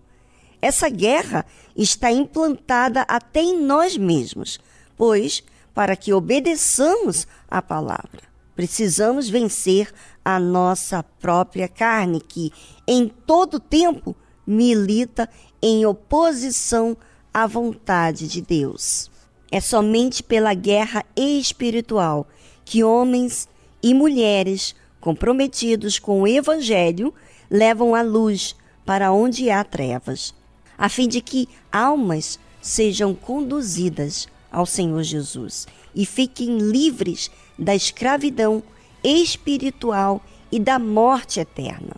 Essa 0.62 0.90
guerra 0.90 1.46
está 1.76 2.12
implantada 2.12 3.02
até 3.08 3.42
em 3.42 3.62
nós 3.62 3.98
mesmos, 3.98 4.60
pois, 4.98 5.42
para 5.74 5.96
que 5.96 6.14
obedeçamos 6.14 7.26
à 7.50 7.62
palavra, 7.62 8.22
precisamos 8.56 9.30
vencer 9.30 9.90
a 10.24 10.38
nossa 10.38 11.02
própria 11.02 11.70
carne, 11.70 12.20
que 12.20 12.52
em 12.86 13.08
todo 13.08 13.60
tempo 13.60 14.14
milita 14.46 15.30
em 15.62 15.86
oposição 15.86 16.98
à 17.34 17.48
vontade 17.48 18.28
de 18.28 18.42
Deus. 18.42 19.10
É 19.52 19.60
somente 19.60 20.22
pela 20.22 20.54
guerra 20.54 21.06
espiritual 21.16 22.28
que 22.64 22.84
homens 22.84 23.48
e 23.82 23.94
mulheres 23.94 24.76
comprometidos 25.00 25.98
com 25.98 26.22
o 26.22 26.28
Evangelho, 26.28 27.14
levam 27.50 27.96
a 27.96 28.02
luz 28.02 28.56
para 28.86 29.12
onde 29.12 29.50
há 29.50 29.64
trevas, 29.64 30.34
a 30.78 30.90
fim 30.90 31.08
de 31.08 31.22
que 31.22 31.48
almas 31.72 32.40
sejam 32.62 33.14
conduzidas 33.16 34.28
ao 34.52 34.66
Senhor 34.66 35.04
Jesus 35.04 35.68
e 35.96 36.06
fiquem 36.06 36.58
livres 36.58 37.32
da 37.58 37.76
escravidão 37.76 38.62
espiritual 39.04 40.22
e 40.52 40.60
da 40.60 40.78
morte 40.78 41.40
eterna. 41.40 41.96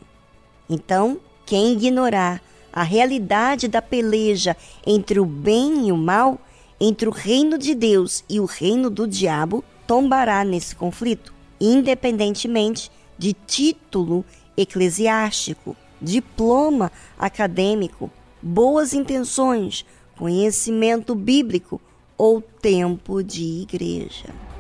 Então, 0.70 1.20
quem 1.46 1.74
ignorar 1.74 2.42
a 2.72 2.84
realidade 2.84 3.68
da 3.68 3.82
peleja 3.82 4.56
entre 4.86 5.20
o 5.20 5.26
bem 5.26 5.88
e 5.88 5.92
o 5.92 5.98
mal, 5.98 6.40
entre 6.80 7.08
o 7.08 7.12
reino 7.12 7.58
de 7.58 7.76
Deus 7.76 8.24
e 8.30 8.40
o 8.40 8.46
reino 8.46 8.90
do 8.90 9.08
diabo, 9.08 9.64
tombará 9.86 10.44
nesse 10.44 10.76
conflito 10.76 11.34
independentemente 11.62 12.92
de 13.18 13.34
título 13.34 14.26
eclesiástico, 14.58 15.78
diploma 16.02 16.92
acadêmico, 17.20 18.10
boas 18.42 18.94
intenções, 18.94 19.86
conhecimento 20.18 21.14
bíblico 21.14 21.80
ou 22.18 22.42
tempo 22.42 23.24
de 23.24 23.62
igreja. 23.62 24.51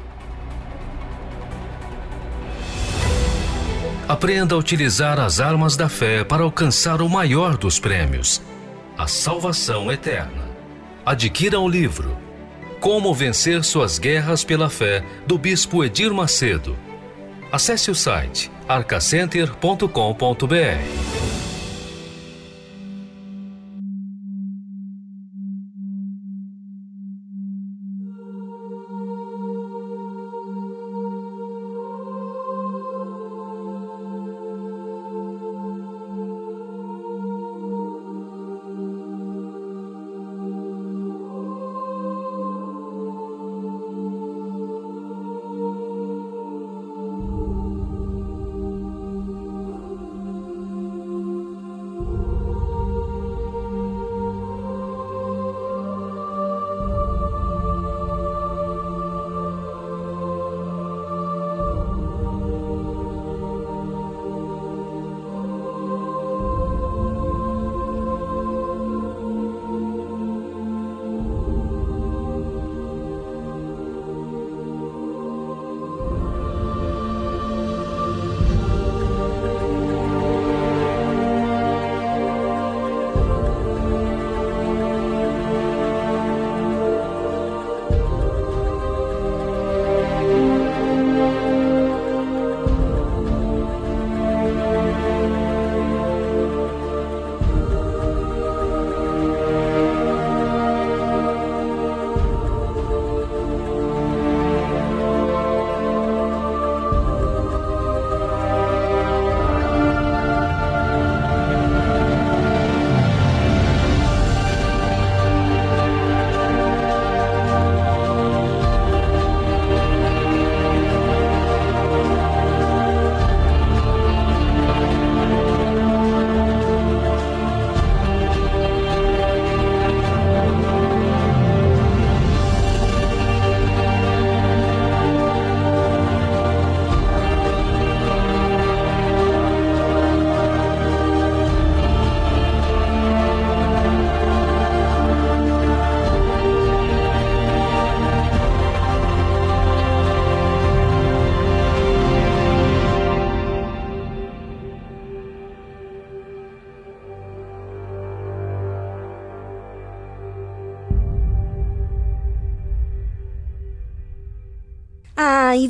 Aprenda 4.12 4.56
a 4.56 4.58
utilizar 4.58 5.22
as 5.22 5.40
armas 5.40 5.78
da 5.78 5.88
fé 5.88 6.22
para 6.22 6.44
alcançar 6.44 7.02
o 7.02 7.08
maior 7.08 7.56
dos 7.56 7.80
prêmios, 7.80 8.42
a 8.98 9.08
salvação 9.08 9.90
eterna. 9.90 10.50
Adquira 11.06 11.58
o 11.58 11.66
livro 11.66 12.18
Como 12.82 13.14
Vencer 13.14 13.64
Suas 13.64 13.98
Guerras 13.98 14.44
pela 14.44 14.70
Fé, 14.70 15.02
do 15.26 15.38
Bispo 15.38 15.82
Edir 15.82 16.14
Macedo. 16.14 16.78
Acesse 17.54 17.90
o 17.90 17.96
site 17.96 18.52
arcacenter.com.br. 18.68 21.41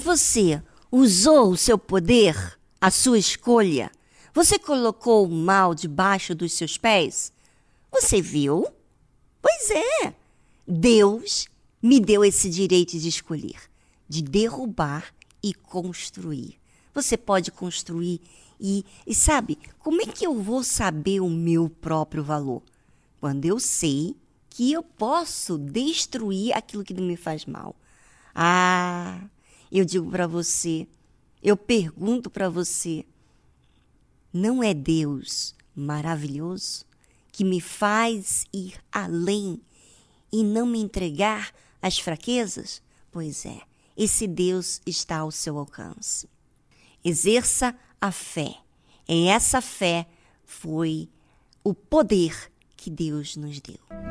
você 0.01 0.61
usou 0.91 1.51
o 1.51 1.57
seu 1.57 1.77
poder, 1.77 2.57
a 2.79 2.89
sua 2.91 3.17
escolha? 3.17 3.91
Você 4.33 4.57
colocou 4.57 5.25
o 5.25 5.31
mal 5.31 5.75
debaixo 5.75 6.33
dos 6.33 6.53
seus 6.53 6.77
pés? 6.77 7.31
Você 7.91 8.21
viu? 8.21 8.67
Pois 9.41 9.69
é. 9.69 10.13
Deus 10.67 11.47
me 11.81 11.99
deu 11.99 12.23
esse 12.23 12.49
direito 12.49 12.97
de 12.97 13.07
escolher, 13.07 13.59
de 14.07 14.21
derrubar 14.21 15.13
e 15.43 15.53
construir. 15.53 16.57
Você 16.93 17.17
pode 17.17 17.51
construir 17.51 18.21
e, 18.59 18.85
e 19.07 19.15
sabe, 19.15 19.57
como 19.79 20.01
é 20.01 20.05
que 20.05 20.25
eu 20.25 20.39
vou 20.39 20.63
saber 20.63 21.19
o 21.19 21.29
meu 21.29 21.69
próprio 21.69 22.23
valor? 22.23 22.61
Quando 23.19 23.45
eu 23.45 23.59
sei 23.59 24.15
que 24.51 24.71
eu 24.71 24.83
posso 24.83 25.57
destruir 25.57 26.55
aquilo 26.55 26.83
que 26.83 26.93
me 26.93 27.15
faz 27.15 27.45
mal. 27.45 27.75
Ah, 28.35 29.21
eu 29.79 29.85
digo 29.85 30.09
para 30.09 30.27
você, 30.27 30.87
eu 31.41 31.55
pergunto 31.55 32.29
para 32.29 32.49
você, 32.49 33.05
não 34.33 34.63
é 34.63 34.73
Deus 34.73 35.55
maravilhoso 35.75 36.85
que 37.31 37.43
me 37.43 37.61
faz 37.61 38.45
ir 38.53 38.75
além 38.91 39.61
e 40.31 40.43
não 40.43 40.65
me 40.65 40.79
entregar 40.79 41.53
às 41.81 41.97
fraquezas? 41.99 42.81
Pois 43.11 43.45
é, 43.45 43.61
esse 43.97 44.27
Deus 44.27 44.81
está 44.85 45.19
ao 45.19 45.31
seu 45.31 45.57
alcance. 45.57 46.29
Exerça 47.03 47.75
a 47.99 48.11
fé. 48.11 48.55
E 49.07 49.27
essa 49.27 49.61
fé 49.61 50.07
foi 50.45 51.09
o 51.63 51.73
poder 51.73 52.51
que 52.75 52.89
Deus 52.89 53.35
nos 53.35 53.59
deu. 53.59 54.10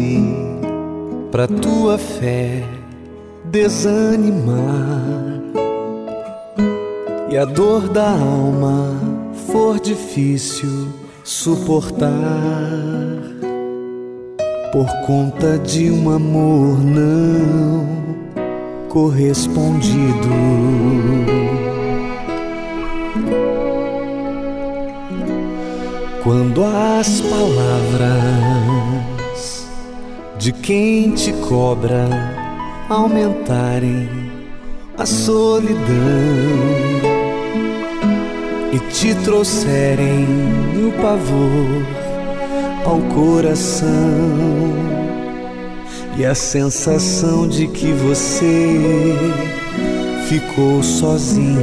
Ti, 0.00 0.22
pra 1.30 1.46
tua 1.46 1.98
fé 1.98 2.64
desanimar 3.44 5.40
e 7.28 7.36
a 7.36 7.44
dor 7.44 7.88
da 7.88 8.10
alma 8.10 8.96
for 9.52 9.78
difícil 9.78 10.88
suportar 11.22 12.08
por 14.72 14.88
conta 15.06 15.58
de 15.58 15.90
um 15.90 16.10
amor 16.10 16.78
não 16.78 17.86
correspondido. 18.88 20.28
Quando 26.22 26.64
as 26.64 27.20
palavras 27.20 28.59
de 30.40 30.52
quem 30.52 31.10
te 31.10 31.34
cobra 31.34 32.08
aumentarem 32.88 34.08
a 34.96 35.04
solidão 35.04 35.76
e 38.72 38.78
te 38.90 39.14
trouxerem 39.16 40.26
o 40.76 40.92
pavor 41.02 41.84
ao 42.86 43.00
coração 43.14 43.90
e 46.16 46.24
a 46.24 46.34
sensação 46.34 47.46
de 47.46 47.66
que 47.68 47.92
você 47.92 48.78
ficou 50.26 50.82
sozinho. 50.82 51.60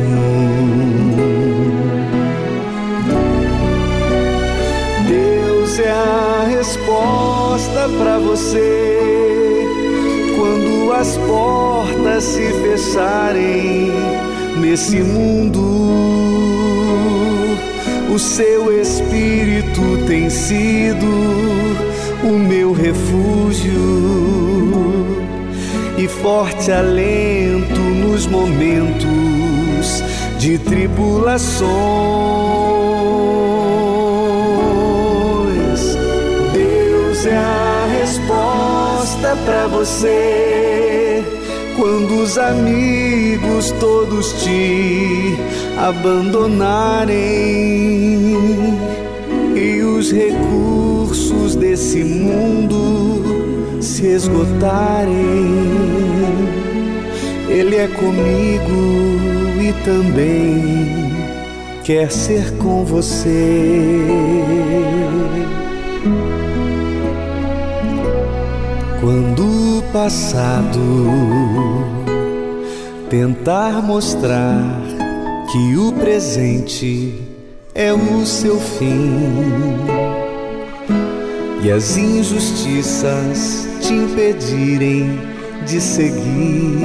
é 5.80 5.92
a 5.92 6.48
resposta 6.50 6.87
para 7.98 8.20
você 8.20 9.66
quando 10.36 10.94
as 10.94 11.18
portas 11.18 12.24
se 12.24 12.54
fecharem 12.54 13.92
nesse 14.60 14.98
mundo. 14.98 15.60
O 18.14 18.20
seu 18.20 18.80
espírito 18.80 19.82
tem 20.06 20.30
sido 20.30 21.08
o 22.24 22.38
meu 22.38 22.74
refúgio 22.74 23.74
e 25.98 26.08
forte 26.08 26.72
alento 26.72 27.80
nos 27.80 28.28
momentos 28.28 30.04
de 30.38 30.60
tribulações. 30.60 32.97
É 37.28 37.36
a 37.36 37.88
resposta 38.00 39.36
para 39.46 39.68
você 39.68 41.24
quando 41.76 42.24
os 42.24 42.38
amigos 42.38 43.72
todos 43.80 44.34
te 44.44 45.36
abandonarem 45.78 47.16
e 49.56 49.82
os 49.82 50.12
recursos 50.12 51.56
desse 51.56 52.04
mundo 52.04 53.82
se 53.82 54.08
esgotarem. 54.08 55.16
Ele 57.50 57.76
é 57.76 57.88
comigo 57.88 59.62
e 59.62 59.74
também 59.84 61.12
quer 61.84 62.12
ser 62.12 62.52
com 62.58 62.84
você. 62.84 63.38
Quando 69.08 69.78
o 69.78 69.84
passado 69.94 70.82
tentar 73.10 73.82
mostrar 73.82 74.82
que 75.50 75.78
o 75.78 75.94
presente 75.94 77.14
é 77.74 77.94
o 77.94 78.26
seu 78.26 78.60
fim 78.60 79.24
e 81.64 81.72
as 81.72 81.96
injustiças 81.96 83.70
te 83.80 83.94
impedirem 83.94 85.18
de 85.66 85.80
seguir 85.80 86.82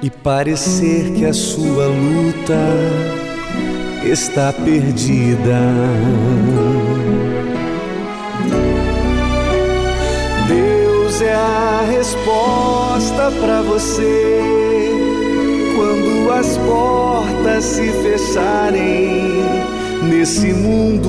e 0.00 0.08
parecer 0.08 1.10
que 1.10 1.24
a 1.24 1.34
sua 1.34 1.88
luta 1.88 2.54
está 4.04 4.52
perdida. 4.52 5.58
É 11.20 11.34
a 11.34 11.84
resposta 11.90 13.32
para 13.40 13.60
você 13.62 14.40
quando 15.74 16.30
as 16.30 16.56
portas 16.58 17.64
se 17.64 17.90
fecharem 18.02 19.42
nesse 20.08 20.52
mundo. 20.52 21.08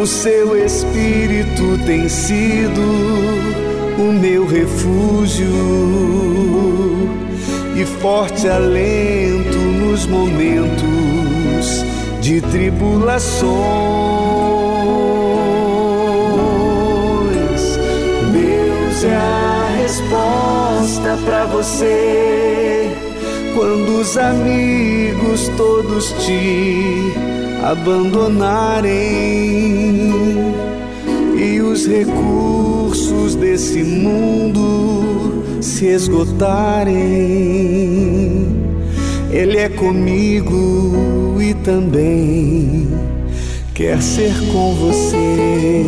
O 0.00 0.06
seu 0.06 0.56
espírito 0.56 1.78
tem 1.84 2.08
sido 2.08 2.80
o 3.98 4.12
meu 4.12 4.46
refúgio 4.46 5.52
e 7.76 7.84
forte 8.00 8.48
alento 8.48 9.58
nos 9.58 10.06
momentos 10.06 11.84
de 12.20 12.40
tribulações. 12.40 14.41
Resposta 19.92 21.18
para 21.26 21.44
você 21.44 22.90
quando 23.54 24.00
os 24.00 24.16
amigos 24.16 25.50
todos 25.54 26.14
te 26.24 27.12
abandonarem 27.62 28.90
e 31.36 31.60
os 31.60 31.86
recursos 31.86 33.34
desse 33.34 33.84
mundo 33.84 35.44
se 35.60 35.88
esgotarem. 35.88 36.96
Ele 39.30 39.58
é 39.58 39.68
comigo 39.68 41.36
e 41.38 41.52
também 41.52 42.88
quer 43.74 44.00
ser 44.00 44.32
com 44.52 44.74
você. 44.74 45.82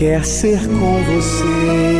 Quer 0.00 0.24
ser 0.24 0.66
com 0.66 1.04
você. 1.04 1.99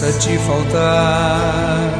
Te 0.00 0.38
faltar, 0.38 1.92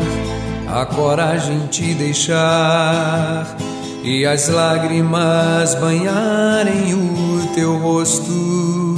a 0.66 0.86
coragem 0.86 1.66
te 1.66 1.92
deixar 1.92 3.58
e 4.02 4.24
as 4.24 4.48
lágrimas 4.48 5.74
banharem 5.74 6.94
o 6.94 7.46
teu 7.54 7.76
rosto 7.76 8.96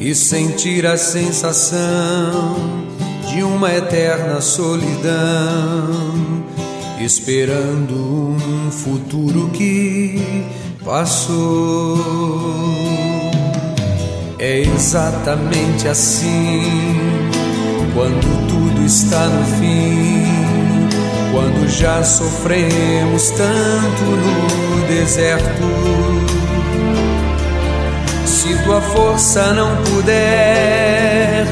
e 0.00 0.12
sentir 0.12 0.86
a 0.86 0.96
sensação 0.96 2.56
de 3.28 3.44
uma 3.44 3.72
eterna 3.72 4.40
solidão, 4.40 5.14
esperando 6.98 7.94
um 7.94 8.70
futuro 8.72 9.50
que 9.50 10.44
passou. 10.84 12.95
É 14.38 14.58
exatamente 14.58 15.88
assim 15.88 16.94
quando 17.94 18.46
tudo 18.48 18.84
está 18.84 19.24
no 19.28 19.42
fim, 19.58 20.26
quando 21.32 21.66
já 21.66 22.04
sofremos 22.04 23.30
tanto 23.30 24.02
no 24.02 24.86
deserto. 24.88 25.46
Se 28.26 28.54
tua 28.64 28.82
força 28.82 29.54
não 29.54 29.74
puder 29.84 31.46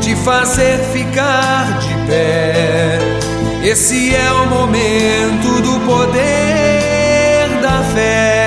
te 0.00 0.16
fazer 0.16 0.78
ficar 0.92 1.78
de 1.78 1.94
pé, 2.08 2.98
esse 3.62 4.12
é 4.12 4.32
o 4.32 4.46
momento 4.46 5.62
do 5.62 5.86
poder 5.86 7.60
da 7.62 7.80
fé. 7.94 8.43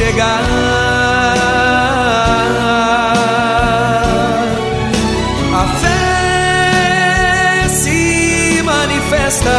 Chegar. 0.00 0.42
A 5.52 5.64
fé 5.80 7.68
se 7.68 8.62
manifesta 8.62 9.58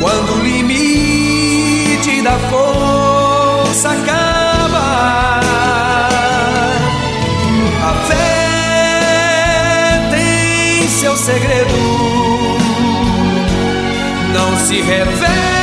quando 0.00 0.34
o 0.34 0.42
limite 0.42 2.22
da 2.22 2.36
força 2.50 3.88
acaba. 3.90 5.40
A 7.90 7.92
fé 8.08 8.26
tem 10.10 10.88
seu 10.88 11.16
segredo, 11.16 11.78
não 14.34 14.50
se 14.66 14.82
revela. 14.82 15.55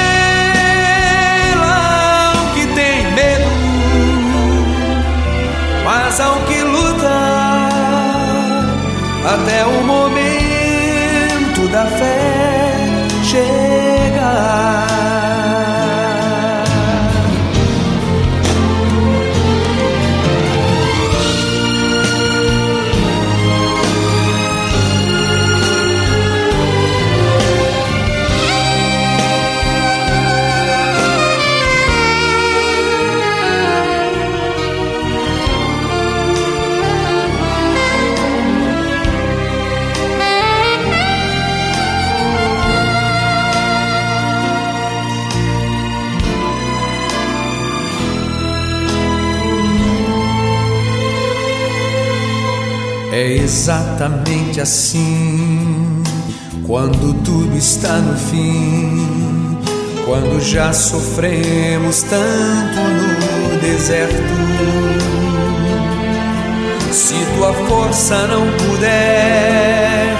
Até 9.43 9.65
o 9.65 9.82
exatamente 53.43 54.61
assim. 54.61 56.03
Quando 56.65 57.13
tudo 57.23 57.55
está 57.57 57.97
no 57.97 58.17
fim, 58.17 59.57
quando 60.05 60.39
já 60.41 60.71
sofremos 60.71 62.03
tanto 62.03 62.79
no 62.79 63.59
deserto. 63.59 64.33
Se 66.91 67.15
tua 67.35 67.53
força 67.53 68.27
não 68.27 68.45
puder 68.65 70.15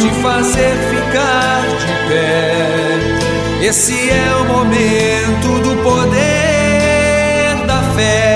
te 0.00 0.10
fazer 0.20 0.74
ficar 0.90 1.62
de 1.62 2.08
pé, 2.08 3.66
esse 3.66 4.10
é 4.10 4.34
o 4.34 4.44
momento 4.44 5.62
do 5.62 5.82
poder 5.82 7.66
da 7.66 7.82
fé. 7.94 8.27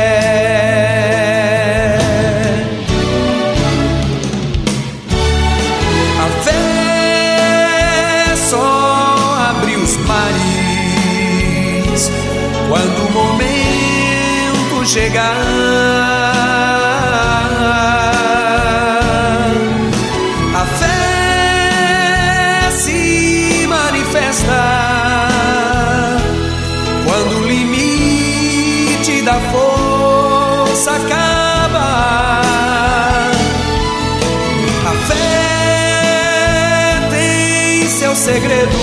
Segredo, 38.22 38.78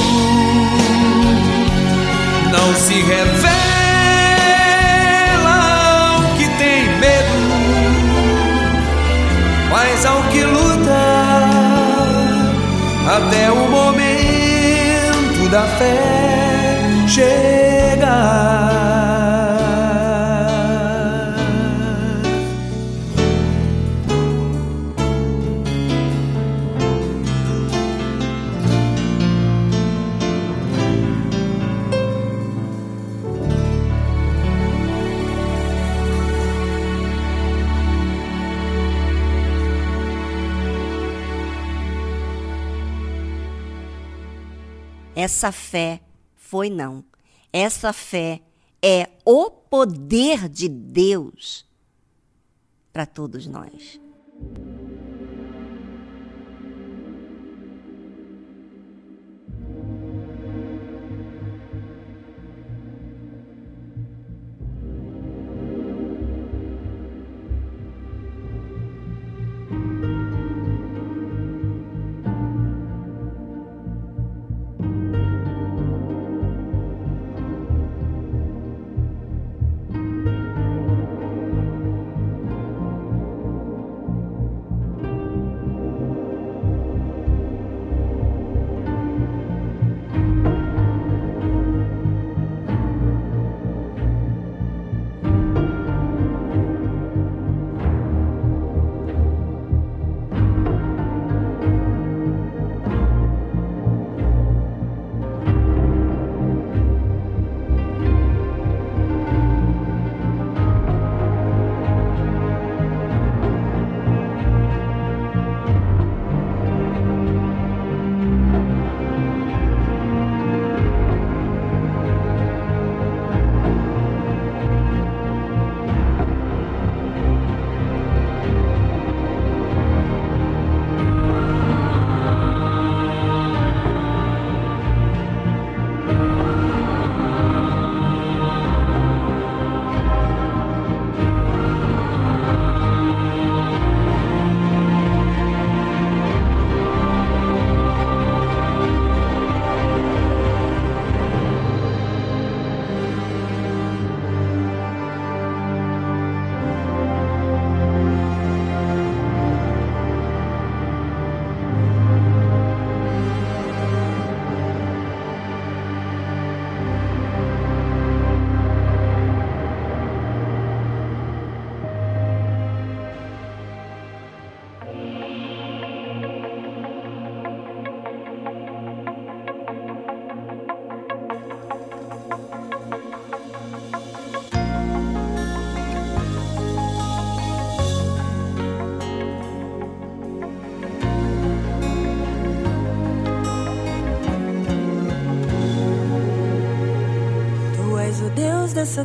não 2.51 2.75
se 2.75 2.95
revela 2.95 3.55
ao 6.17 6.35
que 6.35 6.43
tem 6.57 6.89
medo, 6.99 7.39
mas 9.71 10.05
ao 10.05 10.23
que 10.23 10.43
luta 10.43 10.91
até 13.15 13.49
o 13.49 13.69
momento 13.69 15.49
da 15.49 15.63
fé. 15.77 17.58
Fé 45.69 46.01
foi 46.35 46.69
não. 46.69 47.03
Essa 47.53 47.93
fé 47.93 48.41
é 48.81 49.09
o 49.23 49.49
poder 49.51 50.49
de 50.49 50.67
Deus 50.67 51.65
para 52.91 53.05
todos 53.05 53.45
nós. 53.45 53.99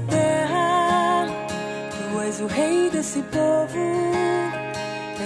Terra, 0.01 1.27
Tu 1.91 2.21
és 2.21 2.41
o 2.41 2.47
Rei 2.47 2.91
desse 2.91 3.23
povo, 3.23 3.79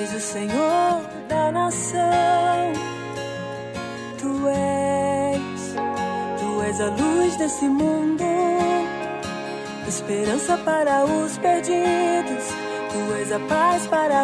és 0.00 0.14
o 0.14 0.20
Senhor 0.20 1.02
da 1.28 1.52
nação. 1.52 2.72
Tu 4.18 4.48
és, 4.48 5.74
Tu 6.40 6.62
és 6.62 6.80
a 6.80 6.86
luz 6.86 7.36
desse 7.36 7.68
mundo, 7.68 8.24
esperança 9.86 10.56
para 10.58 11.04
os 11.04 11.38
perdidos, 11.38 12.44
Tu 12.90 13.14
és 13.20 13.32
a 13.32 13.40
paz 13.40 13.86
para 13.86 14.17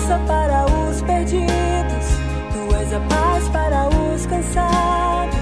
esperança 0.00 0.18
para 0.26 0.64
os 0.66 1.02
perdidos, 1.02 2.06
tu 2.52 2.74
és 2.76 2.92
a 2.92 3.00
paz 3.00 3.48
para 3.48 3.88
os 3.88 4.26
cansados. 4.26 5.39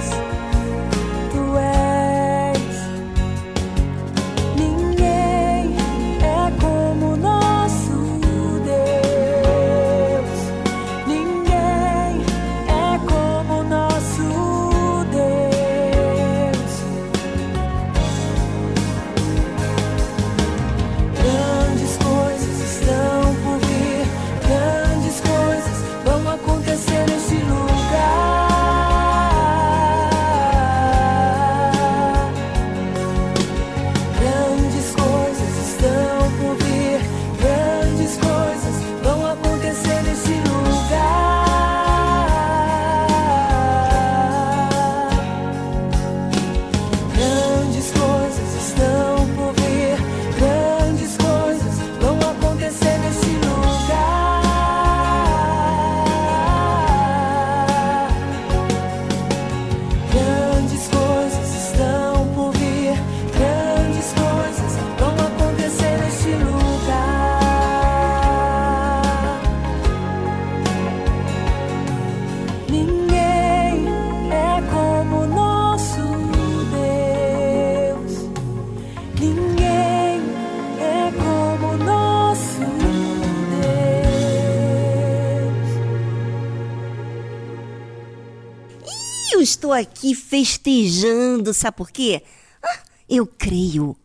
Estou 89.59 89.73
aqui 89.73 90.15
festejando, 90.15 91.53
sabe 91.53 91.77
por 91.77 91.91
quê? 91.91 92.23
Ah, 92.63 92.79
eu 93.09 93.27
creio. 93.27 93.97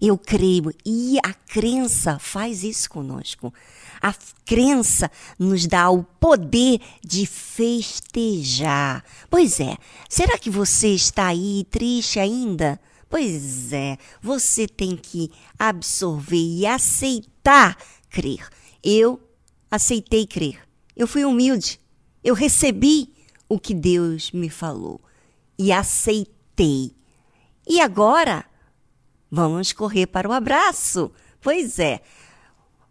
Eu 0.00 0.18
creio. 0.18 0.70
E 0.84 1.18
a 1.24 1.32
crença 1.32 2.18
faz 2.18 2.62
isso 2.62 2.90
conosco. 2.90 3.52
A 4.02 4.14
crença 4.44 5.10
nos 5.38 5.66
dá 5.66 5.88
o 5.90 6.02
poder 6.02 6.80
de 7.02 7.24
festejar. 7.24 9.02
Pois 9.30 9.60
é, 9.60 9.78
será 10.08 10.36
que 10.38 10.50
você 10.50 10.88
está 10.88 11.28
aí 11.28 11.66
triste 11.70 12.18
ainda? 12.18 12.78
Pois 13.08 13.72
é, 13.72 13.96
você 14.20 14.66
tem 14.66 14.96
que 14.96 15.30
absorver 15.58 16.36
e 16.36 16.66
aceitar 16.66 17.78
crer. 18.10 18.46
Eu 18.82 19.20
aceitei 19.70 20.26
crer. 20.26 20.58
Eu 20.94 21.06
fui 21.06 21.24
humilde. 21.24 21.80
Eu 22.24 22.34
recebi 22.34 23.11
o 23.52 23.58
que 23.58 23.74
Deus 23.74 24.32
me 24.32 24.48
falou 24.48 24.98
e 25.58 25.70
aceitei. 25.70 26.96
E 27.68 27.82
agora, 27.82 28.46
vamos 29.30 29.74
correr 29.74 30.06
para 30.06 30.26
o 30.26 30.32
abraço. 30.32 31.12
Pois 31.38 31.78
é. 31.78 32.00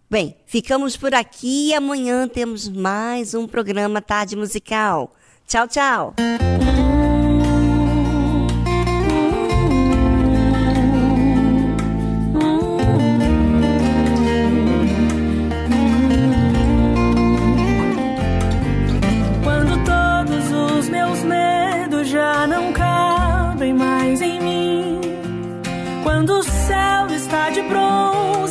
Bem, 0.07 0.37
ficamos 0.45 0.95
por 0.95 1.15
aqui 1.15 1.69
e 1.69 1.73
amanhã 1.73 2.27
temos 2.27 2.69
mais 2.69 3.33
um 3.33 3.47
programa 3.47 4.03
Tarde 4.03 4.35
Musical. 4.35 5.11
Tchau, 5.47 5.67
tchau. 5.67 6.13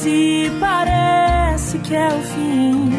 E 0.06 0.51
parece 0.59 1.78
que 1.78 1.94
é 1.94 2.09
o 2.09 2.22
fim. 2.22 2.90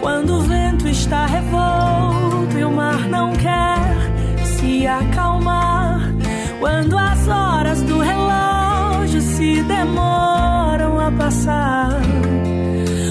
Quando 0.00 0.36
o 0.36 0.40
vento 0.40 0.88
está 0.88 1.26
revolto 1.26 2.58
e 2.58 2.64
o 2.64 2.70
mar 2.70 3.08
não 3.08 3.32
quer 3.32 4.44
se 4.44 4.86
acalmar. 4.86 6.12
Quando 6.60 6.98
as 6.98 7.28
horas 7.28 7.82
do 7.82 7.98
relógio 7.98 9.20
se 9.20 9.62
demoram 9.62 11.00
a 11.00 11.10
passar. 11.12 12.00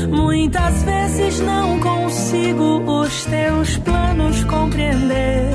Muitas 0.09 0.83
vezes 0.83 1.39
não 1.41 1.79
consigo 1.79 2.81
os 2.85 3.25
teus 3.25 3.77
planos 3.77 4.43
compreender, 4.45 5.49